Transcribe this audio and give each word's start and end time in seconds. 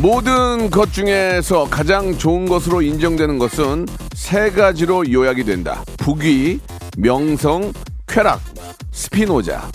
모든 0.00 0.70
것 0.70 0.92
중에서 0.92 1.64
가장 1.68 2.16
좋은 2.16 2.46
것으로 2.46 2.82
인정되는 2.82 3.36
것은 3.38 3.86
세 4.14 4.48
가지로 4.50 5.10
요약이 5.10 5.42
된다. 5.42 5.82
부귀, 5.96 6.60
명성, 6.96 7.72
쾌락, 8.06 8.40
스피노자. 8.92 9.68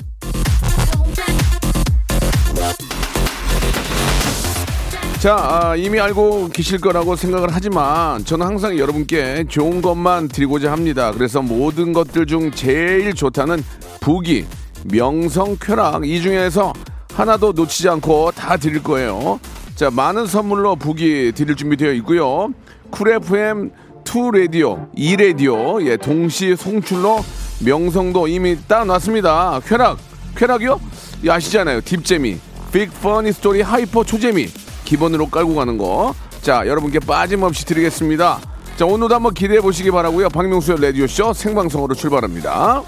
자, 5.20 5.36
아, 5.36 5.76
이미 5.76 6.00
알고 6.00 6.50
계실 6.54 6.80
거라고 6.80 7.18
생각을 7.18 7.50
하지만 7.52 8.24
저는 8.24 8.46
항상 8.46 8.78
여러분께 8.78 9.46
좋은 9.50 9.82
것만 9.82 10.30
드리고자 10.30 10.72
합니다. 10.72 11.12
그래서 11.12 11.42
모든 11.42 11.92
것들 11.92 12.28
중 12.28 12.50
제일 12.52 13.14
좋다는 13.14 13.62
부귀, 14.00 14.46
명성, 14.86 15.58
쾌락 15.60 16.08
이 16.08 16.22
중에서 16.22 16.72
하나도 17.14 17.52
놓치지 17.52 17.90
않고 17.90 18.32
다 18.32 18.56
드릴 18.56 18.82
거예요. 18.82 19.40
자, 19.76 19.90
많은 19.90 20.28
선물로 20.28 20.76
부기 20.76 21.32
드릴 21.34 21.56
준비되어 21.56 21.94
있고요. 21.94 22.50
쿨 22.92 23.10
FM 23.10 23.72
2 24.06 24.32
라디오, 24.32 24.88
2 24.96 25.18
라디오, 25.18 25.82
예, 25.84 25.98
동시 25.98 26.56
송출로 26.56 27.20
명성도 27.66 28.28
이미 28.28 28.58
따놨습니다. 28.68 29.62
쾌락, 29.66 29.98
쾌락이요? 30.36 30.80
예, 31.26 31.32
아시잖아요. 31.32 31.82
빅재미, 31.82 32.38
big 32.72 32.92
funny 33.02 33.32
story 33.32 33.62
hyper 33.62 34.04
초재미 34.04 34.48
기본으로 34.86 35.28
깔고 35.30 35.56
가는 35.56 35.78
거. 35.78 36.14
자, 36.42 36.68
여러분께 36.68 37.00
빠짐없이 37.00 37.66
드리겠습니다. 37.66 38.40
자, 38.76 38.86
오늘도 38.86 39.16
한번 39.16 39.34
기대해 39.34 39.60
보시기 39.60 39.90
바라고요. 39.90 40.30
박명수의 40.30 40.82
라디오 40.82 41.08
쇼 41.08 41.34
생방송으로 41.34 41.96
출발합니다. 41.96 42.84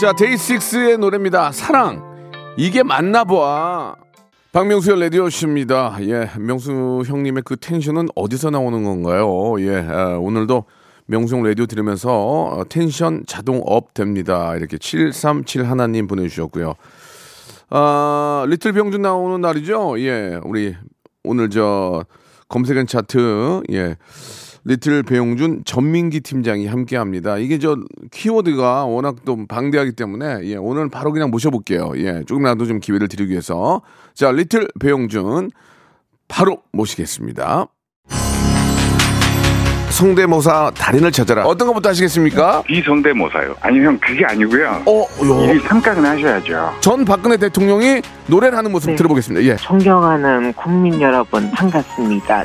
자, 0.00 0.12
데이식스의 0.12 0.98
노래입니다. 0.98 1.52
사랑. 1.52 2.09
이게 2.60 2.82
맞나 2.82 3.24
봐. 3.24 3.96
박명수의 4.52 5.00
라디오 5.00 5.32
쇼입니다. 5.32 5.96
예, 6.02 6.28
명수 6.38 7.04
형님의 7.06 7.42
그 7.42 7.56
tension은 7.56 8.08
어디서 8.14 8.50
나오는 8.50 8.84
건가요? 8.84 9.58
예, 9.60 9.78
아, 9.78 10.18
오늘도 10.18 10.64
명수 11.06 11.36
형 11.36 11.42
라디오 11.42 11.64
들으면서 11.64 12.10
어, 12.10 12.64
텐션 12.68 13.24
자동 13.26 13.62
up 13.64 13.94
됩니다. 13.94 14.54
이렇게 14.56 14.76
737 14.76 15.70
하나님 15.70 16.06
보내주셨고요. 16.06 16.74
아, 17.70 18.44
little 18.46 18.74
용준 18.74 19.00
나오는 19.00 19.40
날이죠? 19.40 19.98
예, 20.00 20.38
우리 20.44 20.76
오늘 21.24 21.48
저 21.48 22.04
검색엔 22.50 22.88
차트, 22.88 23.62
예. 23.72 23.96
little 24.64 25.02
배용준 25.02 25.62
전민기 25.64 26.20
팀장이 26.20 26.66
함께 26.66 26.96
합니다. 26.96 27.38
이게 27.38 27.58
저 27.58 27.76
키워드가 28.10 28.84
워낙 28.84 29.16
또 29.24 29.46
방대하기 29.46 29.92
때문에 29.92 30.40
예, 30.44 30.56
오늘 30.56 30.88
바로 30.88 31.12
그냥 31.12 31.30
모셔볼게요. 31.30 31.92
예, 31.96 32.22
조금이라도 32.26 32.66
좀 32.66 32.80
기회를 32.80 33.08
드리기 33.08 33.30
위해서. 33.30 33.82
자, 34.14 34.30
리틀 34.30 34.68
배용준 34.80 35.50
바로 36.28 36.58
모시겠습니다. 36.72 37.66
성대모사 39.90 40.70
달인을 40.76 41.10
찾아라. 41.12 41.44
어떤 41.44 41.66
것부터 41.68 41.90
하시겠습니까? 41.90 42.62
비성대모사요. 42.62 43.56
아니 43.60 43.80
형 43.80 43.98
그게 43.98 44.24
아니고요. 44.24 44.82
어, 44.86 45.06
요. 45.24 45.52
이 45.54 45.58
삼각은 45.60 46.04
하셔야죠. 46.04 46.76
전 46.80 47.04
박근혜 47.04 47.36
대통령이 47.36 48.00
노래를 48.28 48.56
하는 48.56 48.72
모습 48.72 48.90
네. 48.90 48.96
들어보겠습니다. 48.96 49.44
예. 49.50 49.56
존경하는 49.56 50.52
국민 50.54 50.98
여러분 51.00 51.50
반갑습니다. 51.50 52.44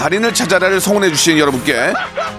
달인을 0.00 0.32
찾아라를 0.32 0.80
성원해 0.80 1.10
주신 1.10 1.38
여러분께 1.38 1.92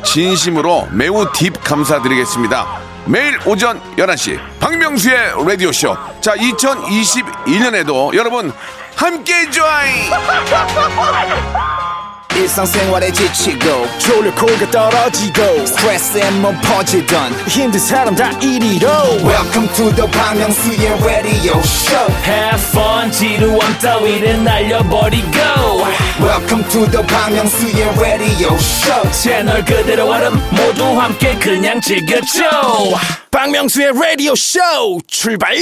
진심으로 0.03 0.87
매우 0.91 1.31
딥 1.31 1.53
감사드리겠습니다. 1.63 2.79
매일 3.05 3.37
오전 3.45 3.79
11시 3.97 4.39
박명수의 4.59 5.33
라디오쇼. 5.47 5.95
자, 6.21 6.33
2021년에도 6.33 8.15
여러분 8.15 8.51
함께 8.95 9.47
join! 9.51 10.09
일상생활에 12.35 13.11
지치고, 13.11 13.85
졸려 13.99 14.33
코가 14.33 14.71
떨어지고, 14.71 15.65
스트레스에 15.65 16.31
몸 16.31 16.57
퍼지던, 16.61 17.33
힘든 17.47 17.77
사람 17.77 18.15
다 18.15 18.31
이리로. 18.39 18.87
welcome 19.21 19.67
to 19.75 19.93
the 19.93 20.09
Bang 20.09 20.39
Myung-soo's 20.39 21.05
radio 21.05 21.59
show 21.59 22.09
Have 22.23 22.63
fun 22.69 23.11
지루함 23.11 23.77
따위를 23.79 24.41
날려버리고 24.45 25.27
welcome 26.21 26.63
to 26.69 26.85
the 26.91 27.01
Myung-soo's 27.03 27.99
radio 27.99 28.53
show 28.55 29.11
채널 29.11 29.65
그대로 29.65 30.07
얼음 30.07 30.33
모두 30.51 30.83
함께 30.83 31.35
그냥 31.39 31.81
즐겨줘 31.81 32.43
박명수의 33.31 33.91
라디오 33.93 34.35
쇼 34.35 34.59
출발 35.07 35.55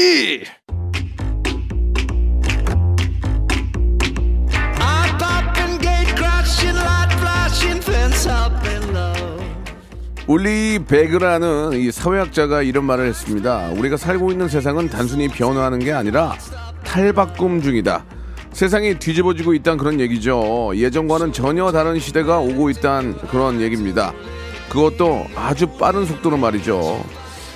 울리 10.27 10.77
베그라는 10.87 11.73
이 11.73 11.91
사회학자가 11.91 12.61
이런 12.61 12.83
말을 12.83 13.07
했습니다. 13.07 13.69
우리가 13.69 13.97
살고 13.97 14.31
있는 14.31 14.47
세상은 14.47 14.87
단순히 14.87 15.27
변화하는 15.27 15.79
게 15.79 15.91
아니라 15.91 16.35
탈바꿈 16.83 17.63
중이다. 17.63 18.05
세상이 18.53 18.99
뒤집어지고 18.99 19.53
있다는 19.53 19.77
그런 19.77 19.99
얘기죠. 19.99 20.71
예전과는 20.75 21.33
전혀 21.33 21.71
다른 21.71 21.99
시대가 21.99 22.39
오고 22.39 22.69
있다는 22.71 23.17
그런 23.29 23.61
얘기입니다. 23.61 24.13
그것도 24.69 25.27
아주 25.35 25.67
빠른 25.67 26.05
속도로 26.05 26.37
말이죠. 26.37 27.03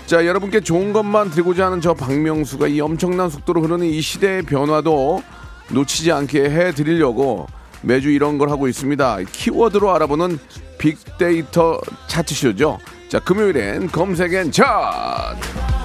자, 0.06 0.26
여러분께 0.26 0.59
좋은 0.62 0.94
것만 0.94 1.32
드리고자 1.32 1.68
하는 1.68 1.82
저 1.82 1.94
박명수가 1.94 2.68
이 2.68 2.82
엄청난 2.82 3.30
속도로 3.30 3.62
흐르는 3.62 3.86
이 3.86 4.02
시대의 4.02 4.44
변화도 4.44 5.24
놓치지 5.70 6.12
않게 6.12 6.44
해 6.50 6.72
드리려고 6.73 7.47
매주 7.82 8.09
이런 8.09 8.38
걸 8.38 8.50
하고 8.50 8.67
있습니다. 8.67 9.17
키워드로 9.32 9.94
알아보는 9.94 10.40
빅데이터 10.78 11.79
차트쇼죠. 12.08 12.79
자, 13.09 13.20
금요일엔 13.20 13.88
검색엔 13.88 14.52
차트! 14.52 15.83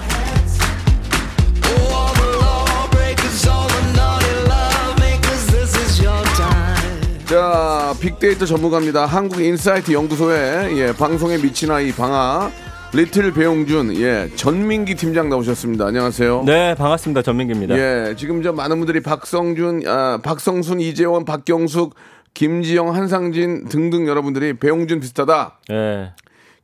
자, 7.29 7.93
빅데이터 8.01 8.43
전문가입니다. 8.47 9.05
한국 9.05 9.39
인사이트 9.39 9.91
연구소의 9.91 10.79
예, 10.79 10.93
방송에 10.93 11.37
미친 11.37 11.69
아이 11.69 11.91
방아 11.91 12.49
little 12.91 13.31
배용준 13.31 13.97
예, 13.97 14.31
전민기 14.35 14.95
팀장 14.95 15.29
나오셨습니다. 15.29 15.85
안녕하세요. 15.85 16.41
네, 16.47 16.73
반갑습니다. 16.73 17.21
전민기입니다. 17.21 17.77
예, 17.77 18.15
지금 18.17 18.41
저 18.41 18.51
많은 18.51 18.79
분들이 18.79 18.99
박성준, 19.01 19.83
아, 19.85 20.19
박성순, 20.23 20.79
이재원, 20.79 21.23
박경숙, 21.23 21.93
김지영, 22.33 22.95
한상진 22.95 23.65
등등 23.69 24.07
여러분들이 24.07 24.57
배용준 24.57 24.99
비슷하다. 24.99 25.59
네. 25.69 26.11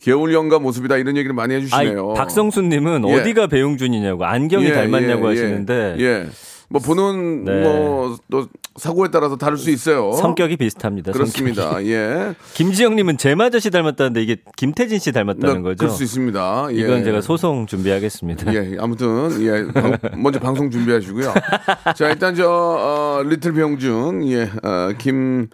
겨울 0.01 0.33
연가 0.33 0.57
모습이다 0.57 0.97
이런 0.97 1.15
얘기를 1.15 1.35
많이 1.35 1.53
해주시네요. 1.53 2.15
박성수님은 2.15 3.07
예. 3.07 3.13
어디가 3.13 3.45
배용준이냐고 3.45 4.25
안경이 4.25 4.65
예, 4.65 4.73
닮았냐고 4.73 5.25
예, 5.25 5.29
하시는데 5.29 5.95
예. 5.99 6.25
뭐 6.69 6.81
보는 6.81 7.45
네. 7.45 7.61
뭐또 7.61 8.47
사고에 8.77 9.09
따라서 9.11 9.37
다를 9.37 9.57
수 9.57 9.69
있어요. 9.69 10.11
성격이 10.13 10.57
비슷합니다. 10.57 11.11
그렇습니다. 11.11 11.63
성격이. 11.63 11.91
예. 11.93 12.35
김지영님은 12.55 13.17
제마저 13.17 13.59
씨 13.59 13.69
닮았다는데 13.69 14.21
이게 14.21 14.37
김태진 14.57 14.99
씨 14.99 15.11
닮았다는 15.11 15.55
네, 15.57 15.61
거죠? 15.61 15.75
그럴 15.77 15.91
수 15.91 16.03
있습니다. 16.03 16.67
예. 16.71 16.75
이건 16.75 17.03
제가 17.03 17.21
소송 17.21 17.67
준비하겠습니다. 17.67 18.53
예, 18.53 18.75
아무튼 18.79 19.29
예, 19.41 19.65
방- 19.71 19.97
먼저 20.21 20.39
방송 20.39 20.69
준비하시고요. 20.69 21.33
자, 21.95 22.09
일단 22.09 22.35
저 22.35 22.49
어, 22.49 23.23
리틀 23.23 23.53
병준 23.53 24.27
예, 24.29 24.43
어, 24.63 24.91
김 24.97 25.47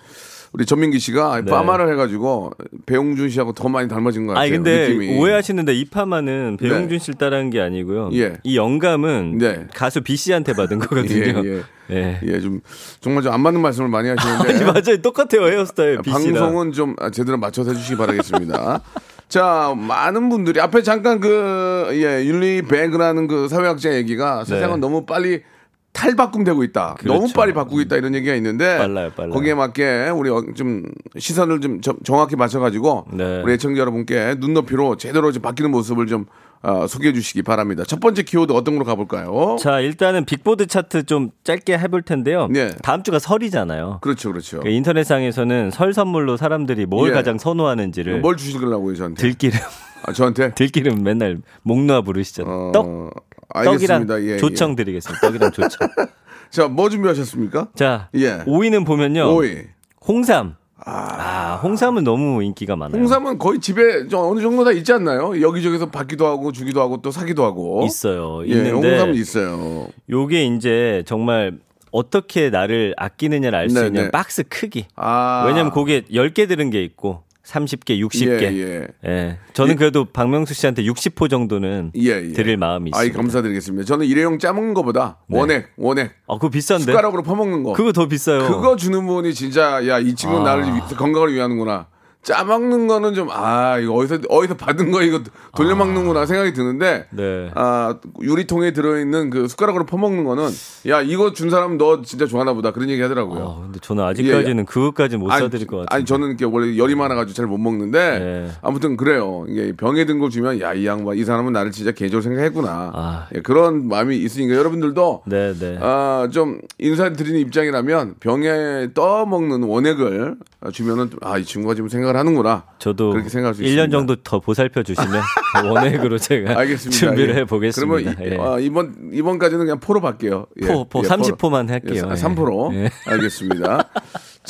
우리 0.53 0.65
전민기 0.65 0.99
씨가 0.99 1.43
네. 1.45 1.49
파마를 1.51 1.89
해가지고 1.93 2.51
배용준 2.85 3.29
씨하고 3.29 3.53
더 3.53 3.69
많이 3.69 3.87
닮아진 3.87 4.27
것 4.27 4.33
같아요. 4.33 4.43
아니 4.43 4.51
근데 4.51 4.89
느낌이. 4.89 5.17
오해하시는데 5.17 5.73
이 5.73 5.85
파마는 5.85 6.57
배용준 6.59 6.89
네. 6.89 6.99
씨를 6.99 7.15
따라한 7.17 7.49
게 7.49 7.61
아니고요. 7.61 8.09
예. 8.13 8.33
이 8.43 8.57
영감은 8.57 9.37
네. 9.37 9.67
가수 9.73 10.01
B 10.01 10.17
씨한테 10.17 10.53
받은 10.53 10.79
거거든요. 10.79 11.41
예, 11.47 11.61
예. 11.91 12.19
예, 12.23 12.39
좀 12.41 12.59
정말 12.99 13.23
좀 13.23 13.31
안 13.33 13.39
맞는 13.39 13.61
말씀을 13.61 13.87
많이 13.87 14.09
아니 14.09 14.17
하시는데 14.19 14.65
맞아요. 14.65 14.97
똑같아요 15.01 15.47
헤어스타일. 15.47 15.99
방송은 16.01 16.73
좀 16.73 16.95
제대로 17.13 17.37
맞춰서 17.37 17.71
해주시기 17.71 17.95
바라겠습니다. 17.95 18.81
자, 19.29 19.73
많은 19.77 20.27
분들이 20.27 20.59
앞에 20.59 20.81
잠깐 20.81 21.21
그 21.21 21.87
예, 21.93 22.25
윤리 22.25 22.61
배그라는 22.63 23.27
그 23.27 23.47
사회학자 23.47 23.93
얘기가 23.95 24.43
세상은 24.43 24.81
너무 24.81 25.05
빨리 25.05 25.43
탈바꿈되고 25.93 26.63
있다. 26.63 26.95
네. 26.97 27.03
그렇죠. 27.03 27.19
너무 27.21 27.33
빨리 27.33 27.53
바꾸고 27.53 27.81
있다 27.81 27.97
이런 27.97 28.15
얘기가 28.15 28.33
있는데 28.35 28.77
빨라요, 28.77 29.11
빨라요. 29.15 29.33
거기에 29.33 29.53
맞게 29.53 30.09
우리 30.15 30.29
어- 30.29 30.43
좀 30.55 30.83
시선을 31.17 31.59
좀 31.61 31.81
정- 31.81 31.97
정확히 32.03 32.35
맞춰가지고 32.35 33.07
네. 33.13 33.41
우리 33.43 33.53
애청자 33.53 33.81
여러분께 33.81 34.35
눈높이로 34.39 34.97
제대로 34.97 35.31
좀 35.31 35.41
바뀌는 35.41 35.69
모습을 35.71 36.07
좀 36.07 36.25
어, 36.63 36.85
소개해 36.85 37.11
주시기 37.13 37.41
바랍니다. 37.41 37.83
첫 37.87 37.99
번째 37.99 38.21
키워드 38.21 38.53
어떤 38.53 38.75
걸로 38.75 38.85
가볼까요? 38.85 39.55
자 39.59 39.79
일단은 39.79 40.25
빅보드 40.25 40.67
차트 40.67 41.05
좀 41.07 41.31
짧게 41.43 41.75
해볼 41.79 42.03
텐데요. 42.03 42.47
네. 42.51 42.69
다음 42.83 43.01
주가 43.01 43.17
설이잖아요. 43.17 43.97
그렇죠, 44.01 44.31
그렇죠. 44.31 44.59
그 44.59 44.69
인터넷상에서는 44.69 45.71
설 45.71 45.93
선물로 45.93 46.37
사람들이 46.37 46.85
뭘 46.85 47.09
예. 47.09 47.13
가장 47.13 47.39
선호하는지를 47.39 48.19
뭘 48.21 48.37
주시려고요, 48.37 48.95
저한테? 48.95 49.21
들기름 49.23 49.59
아, 50.03 50.13
저한테? 50.13 50.53
들기름 50.55 51.01
맨날 51.03 51.39
목 51.63 51.79
놓아 51.83 52.01
부르시죠. 52.03 52.43
어, 52.45 52.71
떡 52.71 53.09
알겠습니다. 53.53 53.99
떡이랑 53.99 54.23
예, 54.23 54.33
예. 54.33 54.37
조청 54.37 54.75
드리겠습니다. 54.75 55.21
떡이랑 55.27 55.51
조청. 55.51 55.87
자, 56.49 56.67
뭐 56.67 56.89
준비하셨습니까? 56.89 57.69
자 57.75 58.09
예. 58.15 58.39
5위는 58.39 58.85
보면요. 58.85 59.35
오이. 59.35 59.59
홍삼. 60.07 60.55
아, 60.83 61.59
홍삼은 61.61 62.03
너무 62.03 62.41
인기가 62.41 62.75
많아요. 62.75 62.99
홍삼은 62.99 63.37
거의 63.37 63.59
집에 63.59 64.07
좀 64.07 64.19
어느 64.21 64.41
정도 64.41 64.63
다 64.63 64.71
있지 64.71 64.91
않나요? 64.91 65.39
여기저기서 65.39 65.91
받기도 65.91 66.25
하고 66.25 66.51
주기도 66.51 66.81
하고 66.81 67.01
또 67.03 67.11
사기도 67.11 67.45
하고. 67.45 67.83
있어요. 67.85 68.41
예, 68.47 68.51
있는데 68.51 68.71
홍삼은 68.71 69.13
있어요. 69.13 69.87
요게 70.09 70.45
이제 70.45 71.03
정말 71.05 71.59
어떻게 71.91 72.49
나를 72.49 72.95
아끼느냐를 72.97 73.59
알수 73.59 73.79
네, 73.79 73.87
있는 73.87 74.03
네. 74.05 74.11
박스 74.11 74.43
크기. 74.49 74.87
아. 74.95 75.43
왜냐면 75.47 75.71
거기에 75.71 76.01
10개 76.11 76.47
들은 76.47 76.71
게 76.71 76.83
있고 76.83 77.23
30개, 77.45 77.99
60개. 78.07 78.41
예, 78.41 78.57
예. 78.57 78.87
예. 79.05 79.37
저는 79.53 79.75
그래도 79.75 80.05
박명수 80.05 80.53
씨한테 80.53 80.83
60호 80.83 81.29
정도는 81.29 81.91
예, 81.95 82.09
예. 82.29 82.31
드릴 82.33 82.57
마음이 82.57 82.89
있습니다. 82.91 82.99
아이, 82.99 83.11
감사드리겠습니다. 83.11 83.85
저는 83.85 84.05
일회용 84.05 84.37
짜먹는 84.37 84.73
것보다 84.75 85.17
원액, 85.29 85.69
원액. 85.77 86.11
아, 86.27 86.35
그거 86.35 86.49
비싼데. 86.49 86.85
숟가락으로 86.85 87.23
퍼먹는 87.23 87.63
거. 87.63 87.73
그거 87.73 87.91
더 87.91 88.07
비싸요. 88.07 88.47
그거 88.47 88.75
주는 88.75 89.05
분이 89.07 89.33
진짜, 89.33 89.85
야, 89.87 89.99
이 89.99 90.13
친구는 90.13 90.45
아. 90.45 90.55
나를 90.55 90.65
위- 90.75 90.95
건강을 90.95 91.33
위하는구나. 91.33 91.87
짜먹는 92.23 92.87
거는 92.87 93.13
좀, 93.15 93.29
아, 93.31 93.77
이거 93.79 93.93
어디서, 93.95 94.19
어디서 94.29 94.55
받은 94.55 94.91
거 94.91 95.01
이거 95.01 95.21
돌려먹는구나 95.55 96.25
생각이 96.27 96.53
드는데, 96.53 97.07
네. 97.11 97.49
아, 97.55 97.95
유리통에 98.21 98.73
들어있는 98.73 99.31
그 99.31 99.47
숟가락으로 99.47 99.85
퍼먹는 99.87 100.23
거는, 100.23 100.49
야, 100.87 101.01
이거 101.01 101.33
준 101.33 101.49
사람 101.49 101.77
너 101.77 102.01
진짜 102.03 102.27
좋아하나 102.27 102.53
보다. 102.53 102.71
그런 102.71 102.89
얘기 102.89 103.01
하더라고요. 103.01 103.57
아, 103.59 103.61
근데 103.63 103.79
저는 103.81 104.03
아직까지는 104.03 104.65
그것까지 104.65 105.17
못 105.17 105.31
아니, 105.31 105.41
사드릴 105.41 105.65
것 105.67 105.77
같아요. 105.77 105.87
아니 105.95 106.05
저는 106.05 106.27
이렇게 106.29 106.45
원래 106.45 106.77
열이 106.77 106.95
많아가지고 106.95 107.33
잘 107.35 107.47
못 107.47 107.57
먹는데 107.57 108.19
네. 108.19 108.51
아무튼 108.61 108.95
그래요. 108.97 109.45
이게 109.49 109.73
병에 109.75 110.05
든 110.05 110.19
걸 110.19 110.29
주면 110.29 110.61
야 110.61 110.73
이 110.73 110.85
양반 110.85 111.17
이 111.17 111.23
사람은 111.23 111.51
나를 111.53 111.71
진짜 111.71 111.91
개조로 111.91 112.21
생각했구나. 112.21 112.91
아. 112.93 113.27
예, 113.35 113.41
그런 113.41 113.87
마음이 113.87 114.15
있으니까 114.17 114.55
여러분들도 114.55 115.23
네, 115.25 115.53
네. 115.53 115.77
아, 115.81 116.29
좀 116.31 116.59
인사드리는 116.77 117.39
입장이라면 117.39 118.15
병에 118.19 118.89
떠먹는 118.93 119.63
원액을 119.63 120.35
주면은 120.71 121.09
아 121.21 121.37
이 121.39 121.43
친구가 121.43 121.73
지금 121.75 121.89
생각 121.89 122.10
을 122.11 122.19
하는구나. 122.19 122.65
저도 122.79 123.11
그렇게 123.11 123.29
생각할 123.29 123.55
수 123.55 123.61
1년 123.61 123.65
있습니다. 123.65 123.97
정도 123.97 124.15
더 124.17 124.39
보살펴 124.39 124.83
주시면 124.83 125.21
원액으로 125.69 126.17
제가 126.17 126.57
알겠습니다. 126.59 126.97
준비를 126.99 127.35
예. 127.35 127.39
해 127.39 127.45
보겠습니다. 127.45 128.15
그러면 128.15 128.33
이, 128.33 128.37
아, 128.39 128.59
이번 128.59 129.11
이번까지는 129.13 129.65
그냥 129.65 129.79
포로 129.79 130.01
받게요. 130.01 130.45
예. 130.61 130.67
포, 130.67 130.85
포, 130.85 131.01
30포만 131.01 131.67
할게요. 131.69 132.07
예, 132.09 132.15
3%. 132.15 132.73
예. 132.75 132.89
알겠습니다. 133.07 133.89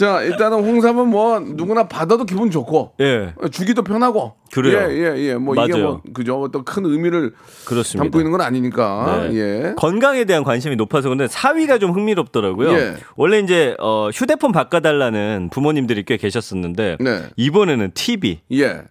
자, 0.02 0.24
일단은 0.24 0.64
홍삼은 0.64 1.10
뭐 1.10 1.40
누구나 1.40 1.88
받아도 1.88 2.24
기분 2.26 2.50
좋고 2.50 2.94
예. 3.02 3.36
주기도 3.52 3.84
편하고. 3.84 4.34
그래요. 4.52 4.90
예, 4.90 4.96
예, 4.96 5.18
예. 5.20 5.36
뭐 5.36 5.54
이게 5.54 5.74
맞아요. 5.74 5.86
뭐 5.86 6.02
그죠? 6.12 6.50
또큰 6.52 6.88
의미를 6.88 7.34
그렇습니다. 7.66 8.04
담고 8.06 8.18
있는 8.18 8.32
건 8.32 8.42
아니니까. 8.42 9.28
네. 9.30 9.36
예. 9.36 9.74
건강에 9.78 10.26
대한 10.26 10.44
관심이 10.44 10.76
높아서 10.76 11.10
근데 11.10 11.28
4위가 11.28 11.80
좀 11.80 11.92
흥미롭더라고요. 11.92 12.72
예. 12.74 12.96
원래 13.16 13.38
이제 13.42 13.76
어, 13.78 14.10
휴대폰 14.12 14.52
바꿔달라는 14.52 15.50
부모님들이 15.52 16.02
꽤 16.04 16.18
계셨었는데 16.18 16.98
네. 17.00 17.22
이번에는 17.36 17.92
TV. 17.94 18.40
예. 18.54 18.82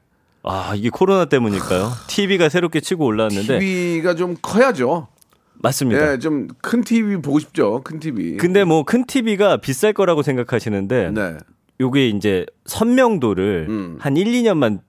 아 0.44 0.74
이게 0.76 0.90
코로나 0.90 1.24
때문일까요? 1.24 1.90
TV가 2.06 2.48
새롭게 2.48 2.80
치고 2.80 3.04
올라왔는데 3.04 3.58
TV가 3.58 4.14
좀 4.14 4.36
커야죠. 4.40 5.08
맞습니다. 5.62 6.12
예, 6.12 6.18
좀 6.18 6.48
큰 6.62 6.82
TV 6.82 7.16
보고 7.18 7.38
싶죠. 7.38 7.82
큰 7.82 8.00
TV. 8.00 8.36
근데 8.38 8.64
뭐 8.64 8.82
큰 8.84 9.04
TV가 9.04 9.58
비쌀 9.58 9.92
거라고 9.92 10.22
생각하시는데 10.22 11.10
네. 11.12 11.36
요게 11.80 12.08
이제 12.08 12.46
선명도를 12.66 13.66
음. 13.68 13.96
한 14.00 14.16
1, 14.16 14.26
2년만 14.26 14.80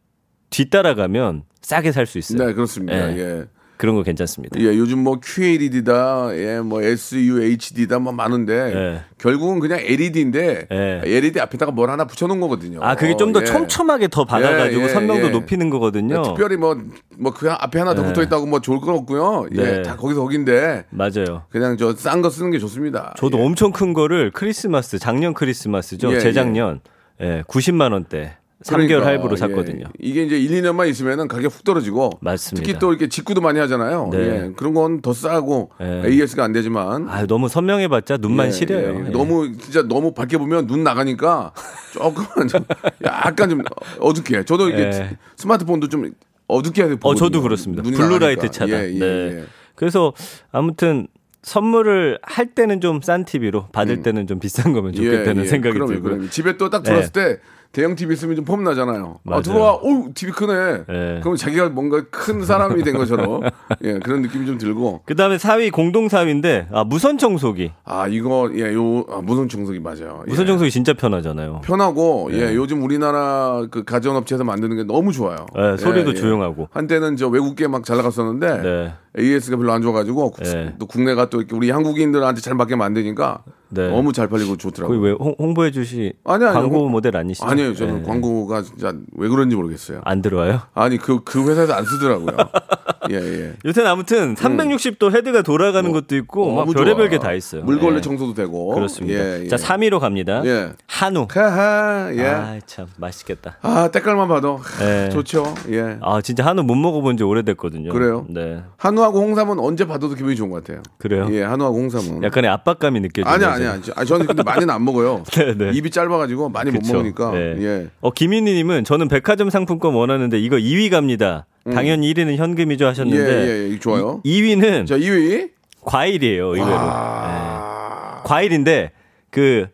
뒤따라가면 0.49 1.43
싸게 1.61 1.91
살 1.91 2.05
수 2.05 2.17
있어요. 2.17 2.47
네, 2.47 2.53
그렇습니다. 2.53 3.13
예. 3.13 3.17
예. 3.17 3.45
그런 3.81 3.95
거 3.95 4.03
괜찮습니다. 4.03 4.59
예, 4.59 4.65
요즘 4.77 4.99
뭐 4.99 5.19
QLED다, 5.19 6.29
예, 6.35 6.59
뭐 6.59 6.83
SUHD다, 6.83 7.97
뭐 7.97 8.13
많은데 8.13 8.53
예. 8.53 9.01
결국은 9.17 9.59
그냥 9.59 9.79
LED인데 9.81 10.67
예. 10.71 11.01
LED 11.03 11.39
앞에다가 11.39 11.71
뭘 11.71 11.89
하나 11.89 12.05
붙여놓은 12.05 12.39
거거든요. 12.39 12.77
아 12.83 12.93
그게 12.95 13.17
좀더 13.17 13.41
예. 13.41 13.45
촘촘하게 13.45 14.07
더 14.09 14.23
받아가지고 14.23 14.81
예, 14.81 14.85
예, 14.85 14.89
선명도 14.89 15.27
예. 15.27 15.31
높이는 15.31 15.71
거거든요. 15.71 16.21
특별히 16.21 16.57
뭐 16.57 16.75
뭐 17.17 17.33
그 17.33 17.49
앞에 17.49 17.79
하나 17.79 17.95
더 17.95 18.03
네. 18.03 18.09
붙어 18.09 18.21
있다고 18.21 18.45
뭐 18.45 18.59
좋을 18.61 18.79
건 18.81 18.93
없고요. 18.93 19.47
예, 19.53 19.63
네. 19.63 19.81
다 19.81 19.95
거기서 19.95 20.21
거긴데 20.21 20.85
맞아요. 20.91 21.43
그냥 21.49 21.75
저 21.77 21.95
싼 21.95 22.21
거 22.21 22.29
쓰는 22.29 22.51
게 22.51 22.59
좋습니다. 22.59 23.15
저도 23.17 23.39
예. 23.39 23.43
엄청 23.43 23.71
큰 23.71 23.93
거를 23.93 24.29
크리스마스 24.31 24.99
작년 24.99 25.33
크리스마스죠. 25.33 26.13
예, 26.13 26.19
재작년 26.19 26.81
예, 27.19 27.41
90만 27.47 27.93
원대 27.93 28.37
3개월 28.37 28.40
그러니까, 28.67 29.05
할부로 29.05 29.33
예. 29.33 29.37
샀거든요. 29.37 29.85
이게 29.99 30.23
이제 30.23 30.39
1, 30.39 30.61
2년만 30.61 30.87
있으면은 30.89 31.27
가격 31.27 31.51
훅 31.53 31.63
떨어지고 31.63 32.11
맞습니다. 32.21 32.65
특히 32.65 32.79
또 32.79 32.91
이렇게 32.91 33.09
직구도 33.09 33.41
많이 33.41 33.59
하잖아요. 33.59 34.09
네. 34.11 34.17
예, 34.19 34.51
그런 34.55 34.73
건 34.73 35.01
더 35.01 35.13
싸고 35.13 35.71
예. 35.81 36.03
AS가 36.05 36.43
안 36.43 36.51
되지만 36.53 37.09
아 37.09 37.25
너무 37.25 37.47
선명해 37.49 37.87
봤자 37.87 38.17
눈만 38.17 38.47
예, 38.47 38.51
시려요. 38.51 38.99
예. 39.01 39.05
예. 39.07 39.09
너무 39.11 39.57
진짜 39.57 39.81
너무 39.81 40.13
밝게 40.13 40.37
보면 40.37 40.67
눈 40.67 40.83
나가니까 40.83 41.53
조금만 41.93 42.47
좀 42.47 42.63
약간 43.03 43.49
좀 43.49 43.63
어둡게. 43.99 44.43
저도 44.45 44.69
이게 44.69 44.81
예. 44.83 45.17
스마트폰도 45.37 45.87
좀 45.89 46.11
어둡게 46.47 46.83
해야 46.83 46.95
어 47.01 47.15
저도 47.15 47.41
그렇습니다. 47.41 47.81
blue 47.83 48.10
light. 48.10 48.49
차단. 48.51 48.69
예, 48.69 48.93
예, 48.93 48.99
네. 48.99 49.05
예. 49.39 49.43
그래서 49.75 50.13
아무튼 50.51 51.07
선물을 51.43 52.19
할 52.21 52.45
때는 52.53 52.81
좀 52.81 53.01
싼 53.01 53.25
TV로 53.25 53.67
받을 53.71 54.03
때는 54.03 54.27
좀 54.27 54.39
비싼 54.39 54.73
거면 54.73 54.93
좋겠다는 54.93 55.37
예, 55.37 55.45
예. 55.45 55.49
생각이 55.49 55.73
그럼요, 55.73 55.91
들고요. 55.93 56.11
그럼요. 56.13 56.29
집에 56.29 56.57
또 56.57 56.69
딱 56.69 56.83
들어왔을 56.83 57.11
때 57.11 57.39
대형 57.71 57.95
TV 57.95 58.13
있으면 58.13 58.35
좀 58.35 58.43
폼 58.45 58.63
나잖아요. 58.65 59.19
아, 59.25 59.29
맞아요. 59.29 59.41
들어와, 59.43 59.73
오, 59.75 60.09
TV 60.13 60.33
크네. 60.33 60.83
예. 60.89 61.19
그럼 61.23 61.37
자기가 61.37 61.69
뭔가 61.69 62.03
큰 62.11 62.43
사람이 62.43 62.83
된 62.83 62.97
것처럼 62.97 63.41
예, 63.83 63.99
그런 63.99 64.21
느낌이 64.23 64.45
좀 64.45 64.57
들고. 64.57 65.01
그 65.05 65.15
다음에 65.15 65.37
4위 65.37 65.71
공동 65.71 66.07
4위인데 66.07 66.67
아 66.73 66.83
무선 66.83 67.17
청소기. 67.17 67.71
아, 67.85 68.07
이거, 68.07 68.49
예, 68.55 68.73
요, 68.73 69.05
아, 69.09 69.21
무선 69.21 69.47
청소기 69.47 69.79
맞아요. 69.79 70.23
예. 70.27 70.29
무선 70.31 70.47
청소기 70.47 70.69
진짜 70.69 70.93
편하잖아요. 70.93 71.61
편하고, 71.63 72.29
예, 72.33 72.53
요즘 72.55 72.83
우리나라 72.83 73.65
그 73.71 73.83
가전 73.85 74.15
업체에서 74.17 74.43
만드는 74.43 74.75
게 74.75 74.83
너무 74.83 75.13
좋아요. 75.13 75.45
예, 75.57 75.77
소리도 75.77 76.09
예, 76.11 76.13
예. 76.15 76.19
조용하고. 76.19 76.67
한때는 76.71 77.15
저 77.15 77.27
외국계 77.29 77.67
막 77.67 77.83
잘 77.85 77.97
나갔었는데 77.97 78.61
네. 78.61 78.93
AS가 79.17 79.57
별로 79.57 79.71
안 79.71 79.81
좋아 79.81 79.91
가지고 79.93 80.31
국- 80.31 80.43
네. 80.43 80.75
또 80.77 80.85
국내가 80.85 81.29
또 81.29 81.39
이렇게 81.39 81.55
우리 81.55 81.71
한국인들한테 81.71 82.41
잘 82.41 82.53
맞게 82.53 82.75
만드니까 82.75 83.43
네. 83.71 83.89
너무 83.89 84.13
잘 84.13 84.27
팔리고 84.27 84.57
좋더라고요. 84.57 84.99
거의 84.99 85.11
왜 85.11 85.17
홍, 85.19 85.35
홍보해 85.39 85.71
주시 85.71 86.13
아니, 86.25 86.43
아니, 86.45 86.53
광고 86.53 86.83
홍- 86.83 86.91
모델 86.91 87.15
아니시죠? 87.17 87.45
아니에요. 87.47 87.73
저는 87.73 88.03
네. 88.03 88.07
광고가 88.07 88.61
진짜 88.63 88.93
왜 89.17 89.27
그런지 89.29 89.55
모르겠어요. 89.55 90.01
안 90.03 90.21
들어와요? 90.21 90.61
아니 90.73 90.97
그 90.97 91.23
그 91.23 91.49
회사에서 91.49 91.73
안 91.73 91.85
쓰더라고요. 91.85 92.35
예 93.11 93.15
예. 93.15 93.53
요새는 93.65 93.89
아무튼 93.89 94.35
360도 94.35 95.15
헤드가 95.15 95.41
돌아가는 95.41 95.91
것도 95.91 96.15
있고 96.17 96.47
막 96.53 96.61
너무 96.65 96.73
별의별. 96.73 97.09
게 97.09 97.17
다 97.17 97.33
있어요. 97.33 97.63
물걸레 97.63 97.97
예. 97.97 98.01
청소도 98.01 98.33
되고. 98.33 98.73
그렇습니다. 98.73 99.19
예, 99.19 99.43
예. 99.43 99.47
자, 99.47 99.55
3위로 99.57 99.99
갑니다. 99.99 100.41
예. 100.45 100.71
한우. 100.87 101.27
하하, 101.29 102.11
예. 102.15 102.25
아, 102.25 102.59
참 102.65 102.87
맛있겠다. 102.97 103.57
아, 103.61 103.89
때깔만 103.91 104.27
봐도 104.27 104.59
예. 104.81 105.09
좋죠. 105.09 105.53
예. 105.69 105.97
아, 106.01 106.21
진짜 106.21 106.45
한우 106.45 106.63
못 106.63 106.75
먹어 106.75 107.01
본 107.01 107.11
지 107.17 107.23
오래됐거든요. 107.23 107.91
그래요? 107.91 108.25
네. 108.29 108.63
한우하고 108.77 109.19
홍삼은 109.19 109.59
언제 109.59 109.85
봐도 109.85 110.07
기분이 110.09 110.35
좋은 110.35 110.49
것 110.49 110.63
같아요. 110.63 110.81
그래요? 110.97 111.27
예, 111.31 111.43
한우하고 111.43 111.77
홍삼은. 111.77 112.23
약간의 112.23 112.49
압박감이 112.49 112.99
느껴지죠. 113.01 113.29
아니 113.29 113.43
아니 113.45 113.60
아니. 113.67 113.81
아, 113.95 114.05
저는 114.05 114.25
근데 114.27 114.43
많이는 114.43 114.69
안 114.69 114.83
먹어요. 114.83 115.23
네, 115.35 115.53
네. 115.57 115.71
입이 115.73 115.89
짧아가지고 115.91 116.49
많이 116.49 116.71
못 116.71 116.79
그쵸. 116.79 116.93
먹으니까. 116.93 117.31
네. 117.31 117.55
예. 117.59 117.87
어, 118.01 118.11
김인희님은 118.11 118.83
저는 118.83 119.07
백화점 119.07 119.49
상품권 119.49 119.93
원하는데 119.93 120.39
이거 120.39 120.57
2위 120.57 120.89
갑니다. 120.89 121.45
당연히 121.71 122.11
1위는 122.13 122.37
현금이죠 122.37 122.85
예, 122.85 122.87
하셨는데 122.87 123.47
예, 123.47 123.71
예, 123.73 123.79
좋아요. 123.79 124.21
2 124.23 124.41
위는 124.43 124.85
자, 124.85 124.97
2위. 124.97 125.51
과일이에요, 125.83 126.47
의외로. 126.55 126.75
아, 126.77 128.21
과일인데 128.25 128.91
그 129.29 129.67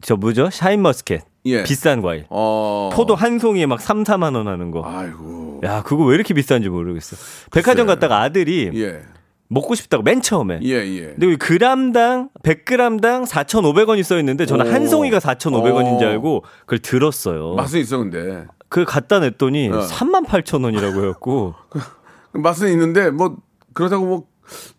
저 0.00 0.16
뭐죠? 0.16 0.50
샤인머스켓. 0.50 1.22
예. 1.46 1.62
비싼 1.62 2.02
과일. 2.02 2.24
어. 2.30 2.90
포도 2.92 3.14
한 3.14 3.38
송이에 3.38 3.66
막 3.66 3.80
3, 3.80 4.04
4만 4.04 4.34
원 4.36 4.48
하는 4.48 4.70
거. 4.70 4.82
아이고. 4.84 5.60
야, 5.64 5.82
그거 5.82 6.04
왜 6.04 6.14
이렇게 6.14 6.34
비싼지 6.34 6.68
모르겠어. 6.68 7.16
백화점. 7.52 7.86
갔다가 7.86 8.20
아들이 8.20 8.70
예. 8.74 9.00
먹고 9.48 9.74
싶다고 9.74 10.02
맨 10.02 10.20
처음에. 10.20 10.60
예, 10.62 10.74
예. 10.74 11.14
근데 11.18 11.36
그람당 11.36 12.28
100g당 12.42 13.26
4,500원이 13.26 14.02
써 14.02 14.18
있는데 14.18 14.46
저는 14.46 14.66
오. 14.66 14.70
한 14.70 14.86
송이가 14.86 15.18
4,500원인 15.18 15.98
줄 15.98 16.08
어. 16.08 16.10
알고 16.10 16.44
그걸 16.60 16.78
들었어요. 16.80 17.54
맛은 17.54 17.80
있어 17.80 17.98
근데. 17.98 18.46
그걸 18.68 18.84
갖다 18.84 19.18
냈더니 19.20 19.68
어. 19.70 19.80
38,000원이라고 19.80 21.04
해갖고 21.04 21.54
맛은 22.32 22.68
있는데 22.72 23.10
뭐 23.10 23.36
그렇다고 23.72 24.04
뭐 24.06 24.26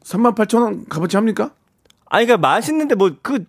3만 0.04 0.36
8천 0.36 0.62
원 0.62 0.86
값어치 0.88 1.18
합니까? 1.18 1.52
아니 2.06 2.26
그러니까 2.26 2.48
맛있는데 2.48 2.96
뭐 2.96 3.12
그 3.22 3.46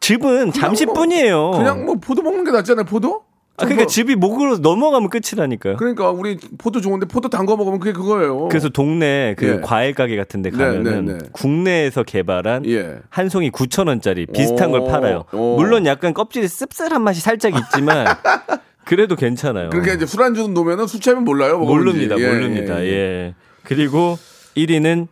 즙은 0.00 0.52
잠시뿐이에요. 0.52 1.52
그냥 1.52 1.84
뭐 1.86 1.94
포도 1.94 2.22
먹는 2.22 2.42
게 2.44 2.50
낫잖아요. 2.50 2.84
포도? 2.86 3.22
아, 3.62 3.64
그러니까 3.64 3.84
뭐- 3.84 3.86
즙이 3.86 4.14
목으로 4.16 4.58
넘어가면 4.58 5.08
끝이라니까요. 5.10 5.76
그러니까 5.76 6.10
우리 6.10 6.36
포도 6.58 6.80
좋은데 6.80 7.06
포도 7.06 7.28
담궈 7.28 7.56
먹으면 7.56 7.78
그게 7.80 7.92
그거예요. 7.92 8.48
그래서 8.48 8.68
동네 8.68 9.34
그 9.38 9.46
예. 9.46 9.60
과일 9.62 9.94
가게 9.94 10.16
같은 10.16 10.42
데 10.42 10.50
네, 10.50 10.56
가면은 10.56 11.04
네, 11.06 11.12
네. 11.14 11.18
국내에서 11.32 12.02
개발한 12.02 12.66
예. 12.66 12.98
한 13.10 13.28
송이 13.28 13.50
9,000원짜리 13.50 14.32
비슷한 14.32 14.68
오, 14.70 14.72
걸 14.72 14.84
팔아요. 14.90 15.24
오. 15.32 15.56
물론 15.56 15.86
약간 15.86 16.12
껍질이 16.14 16.48
씁쓸한 16.48 17.02
맛이 17.02 17.20
살짝 17.20 17.52
있지만 17.56 18.06
그래도 18.84 19.14
괜찮아요. 19.16 19.70
그러니까 19.70 19.94
이제 19.94 20.06
술안주 20.06 20.48
놓으면은 20.48 20.86
술 20.86 21.00
취하면 21.00 21.24
몰라요. 21.24 21.58
모릅니다. 21.58 22.16
예, 22.18 22.26
모릅니다. 22.26 22.80
예, 22.82 22.86
예, 22.86 22.92
예. 22.92 23.34
그리고 23.62 24.18
1위는 24.56 25.06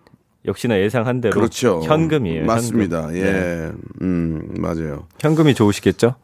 역시나 0.47 0.79
예상한 0.81 1.21
대로 1.21 1.35
그렇죠. 1.35 1.81
현금이에요. 1.85 2.47
맞습니다. 2.47 3.03
현금. 3.05 3.17
예. 3.17 3.23
네. 3.23 3.71
음, 4.03 4.43
맞아요. 4.59 5.07
현금이 5.21 5.55
좋으시겠죠? 5.55 6.15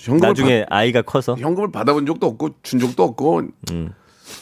현금을 0.00 0.28
나중에 0.28 0.66
아이가 0.70 1.02
커서 1.02 1.34
받, 1.34 1.42
현금을 1.42 1.70
받아본 1.70 2.06
적도 2.06 2.26
없고 2.26 2.50
준 2.62 2.80
적도 2.80 3.02
없고 3.02 3.42
음. 3.72 3.92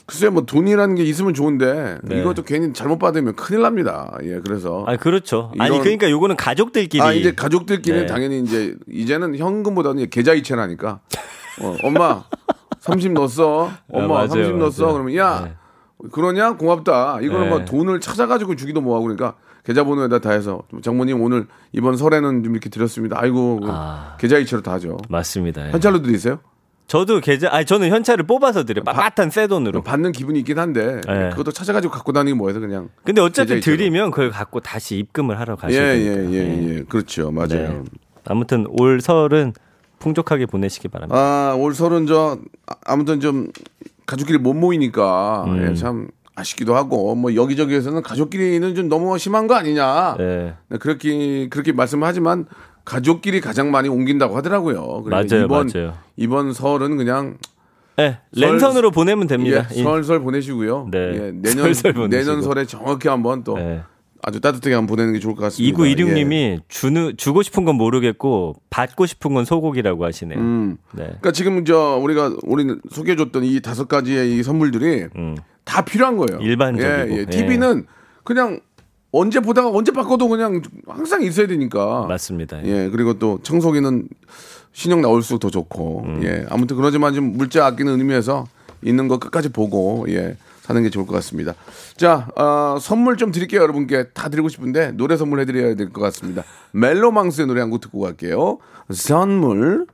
글쎄 0.06 0.28
뭐 0.28 0.42
돈이라는 0.42 0.94
게 0.94 1.02
있으면 1.02 1.34
좋은데 1.34 1.98
네. 2.02 2.20
이것도 2.20 2.42
괜히 2.42 2.72
잘못 2.72 2.98
받으면 2.98 3.34
큰일 3.36 3.62
납니다. 3.62 4.16
예. 4.22 4.40
그래서 4.40 4.84
아 4.86 4.96
그렇죠. 4.96 5.52
아니 5.58 5.78
그러니까 5.78 6.10
요거는 6.10 6.36
가족들끼리 6.36 7.02
아 7.02 7.12
이제 7.12 7.32
가족들끼리는 7.34 8.06
네. 8.06 8.12
당연히 8.12 8.40
이제 8.40 8.74
이제는 8.90 9.36
현금보다는 9.36 10.02
이제 10.02 10.08
계좌 10.10 10.34
이체라니까. 10.34 11.00
어, 11.60 11.76
엄마 11.82 12.24
30 12.80 13.12
넣었어. 13.12 13.70
엄마 13.90 14.04
아, 14.04 14.26
맞아요, 14.26 14.44
30 14.44 14.56
넣었어. 14.58 14.92
그러면 14.92 15.16
야 15.16 15.42
네. 15.44 15.54
그러냐 16.12 16.56
고맙다. 16.56 17.20
이거는 17.22 17.44
네. 17.44 17.48
뭐 17.48 17.64
돈을 17.64 18.00
찾아가지고 18.00 18.56
주기도 18.56 18.80
뭐하고 18.80 19.04
그러니까 19.04 19.34
계좌번호에다 19.72 20.20
다 20.20 20.30
해서 20.30 20.62
장모님 20.82 21.20
오늘 21.20 21.46
이번 21.72 21.98
설에는 21.98 22.42
좀 22.42 22.52
이렇게 22.54 22.70
드렸습니다. 22.70 23.16
아이고 23.20 23.60
아. 23.64 24.16
계좌 24.18 24.38
이체로 24.38 24.62
다 24.62 24.72
하죠. 24.72 24.96
맞습니다. 25.10 25.66
예. 25.66 25.72
현찰로 25.72 26.00
드리세요? 26.00 26.38
저도 26.86 27.20
계좌 27.20 27.48
아니 27.52 27.66
저는 27.66 27.90
현찰을 27.90 28.26
뽑아서 28.26 28.64
드려. 28.64 28.82
빳빳한 28.82 29.30
새 29.30 29.46
돈으로. 29.46 29.82
받는 29.82 30.12
기분이 30.12 30.38
있긴 30.38 30.58
한데 30.58 31.02
네. 31.06 31.28
그것도 31.30 31.52
찾아가지고 31.52 31.92
갖고 31.92 32.12
다니기 32.12 32.34
뭐해서 32.34 32.60
그냥 32.60 32.88
근데 33.04 33.20
계좌이체로. 33.20 33.60
드리면 33.60 34.10
그걸 34.10 34.30
갖고 34.30 34.60
다시 34.60 34.96
입금을 34.96 35.38
하러 35.38 35.54
가셔야 35.54 35.94
예예예 35.94 36.14
되니까. 36.14 36.32
예, 36.32 36.76
예. 36.78 36.82
그렇죠 36.88 37.30
맞아요. 37.30 37.48
네. 37.50 37.82
아무튼 38.24 38.66
올 38.70 39.02
설은 39.02 39.52
풍족하게 39.98 40.46
보내시기 40.46 40.88
바랍니다. 40.88 41.18
아, 41.20 41.54
올 41.58 41.74
설은 41.74 42.06
저 42.06 42.38
아, 42.66 42.74
아무튼 42.86 43.20
좀 43.20 43.48
가족끼리 44.06 44.38
못 44.38 44.54
모이니까 44.54 45.44
음. 45.46 45.68
예, 45.70 45.74
참 45.74 46.08
아쉽기도 46.38 46.74
하고 46.76 47.14
뭐 47.14 47.34
여기저기에서는 47.34 48.02
가족끼리는 48.02 48.74
좀 48.74 48.88
너무 48.88 49.18
심한 49.18 49.46
거 49.46 49.54
아니냐. 49.54 50.16
네. 50.18 50.54
네, 50.68 50.78
그렇게 50.78 51.48
그렇게 51.48 51.72
말씀을 51.72 52.06
하지만 52.06 52.46
가족끼리 52.84 53.40
가장 53.40 53.70
많이 53.70 53.88
옮긴다고 53.88 54.36
하더라고요. 54.36 55.04
맞아요, 55.06 55.44
이번 55.44 55.70
맞아요. 55.74 55.94
이번 56.16 56.52
설은 56.52 56.96
그냥 56.96 57.36
네, 57.96 58.18
설- 58.32 58.50
랜선으로 58.52 58.90
보내면 58.92 59.26
됩니다. 59.26 59.66
예, 59.74 59.82
설설 59.82 60.20
보내시고요. 60.20 60.88
네. 60.90 60.98
예, 60.98 61.32
내년 61.34 61.62
보내시고. 61.64 62.08
내년 62.08 62.42
설에 62.42 62.64
정확히 62.64 63.08
한번 63.08 63.42
또 63.44 63.56
네. 63.58 63.82
아주 64.22 64.40
따뜻하게 64.40 64.74
한번 64.74 64.94
보내는 64.96 65.12
게 65.14 65.18
좋을 65.20 65.34
것 65.34 65.42
같습니다. 65.42 65.84
예. 65.84 65.94
2916님이 65.94 66.60
주는 66.68 67.14
주고 67.16 67.42
싶은 67.42 67.64
건 67.64 67.74
모르겠고 67.76 68.54
받고 68.70 69.06
싶은 69.06 69.34
건 69.34 69.44
소고기라고 69.44 70.04
하시네요. 70.04 70.38
음. 70.38 70.76
네. 70.92 71.04
그러니까 71.04 71.32
지금 71.32 71.64
저 71.64 71.98
우리가 72.02 72.36
우리 72.44 72.64
소개해줬던 72.90 73.44
이 73.44 73.60
다섯 73.60 73.86
가지의 73.88 74.36
이 74.38 74.42
선물들이 74.42 75.08
음. 75.16 75.36
다 75.68 75.82
필요한 75.84 76.16
거예요. 76.16 76.40
일반적이고. 76.40 77.16
예, 77.16 77.20
예. 77.20 77.24
TV는 77.26 77.84
그냥 78.24 78.60
언제 79.12 79.40
보다가 79.40 79.68
언제 79.70 79.92
바꿔도 79.92 80.28
그냥 80.28 80.62
항상 80.86 81.22
있어야 81.22 81.46
되니까. 81.46 82.06
맞습니다. 82.08 82.64
예, 82.64 82.88
그리고 82.88 83.18
또 83.18 83.38
청소기는 83.42 84.08
신형 84.72 85.02
나올수록 85.02 85.40
더 85.40 85.50
좋고. 85.50 86.04
음. 86.06 86.20
예, 86.24 86.46
아무튼 86.48 86.76
그러지만 86.76 87.12
좀 87.12 87.36
물자 87.36 87.66
아끼는 87.66 87.98
의미에서 87.98 88.46
있는 88.82 89.08
거 89.08 89.18
끝까지 89.18 89.50
보고 89.50 90.06
예 90.08 90.36
사는 90.62 90.82
게 90.82 90.88
좋을 90.90 91.06
것 91.06 91.14
같습니다. 91.16 91.54
자, 91.96 92.28
어, 92.36 92.78
선물 92.80 93.16
좀 93.16 93.30
드릴게요, 93.32 93.60
여러분께 93.62 94.08
다 94.14 94.28
드리고 94.28 94.48
싶은데 94.48 94.92
노래 94.92 95.16
선물 95.16 95.40
해드려야 95.40 95.74
될 95.74 95.90
것 95.90 96.00
같습니다. 96.00 96.44
멜로망스의 96.72 97.46
노래 97.46 97.60
한 97.60 97.70
곡 97.70 97.80
듣고 97.80 98.00
갈게요. 98.00 98.58
선물. 98.90 99.86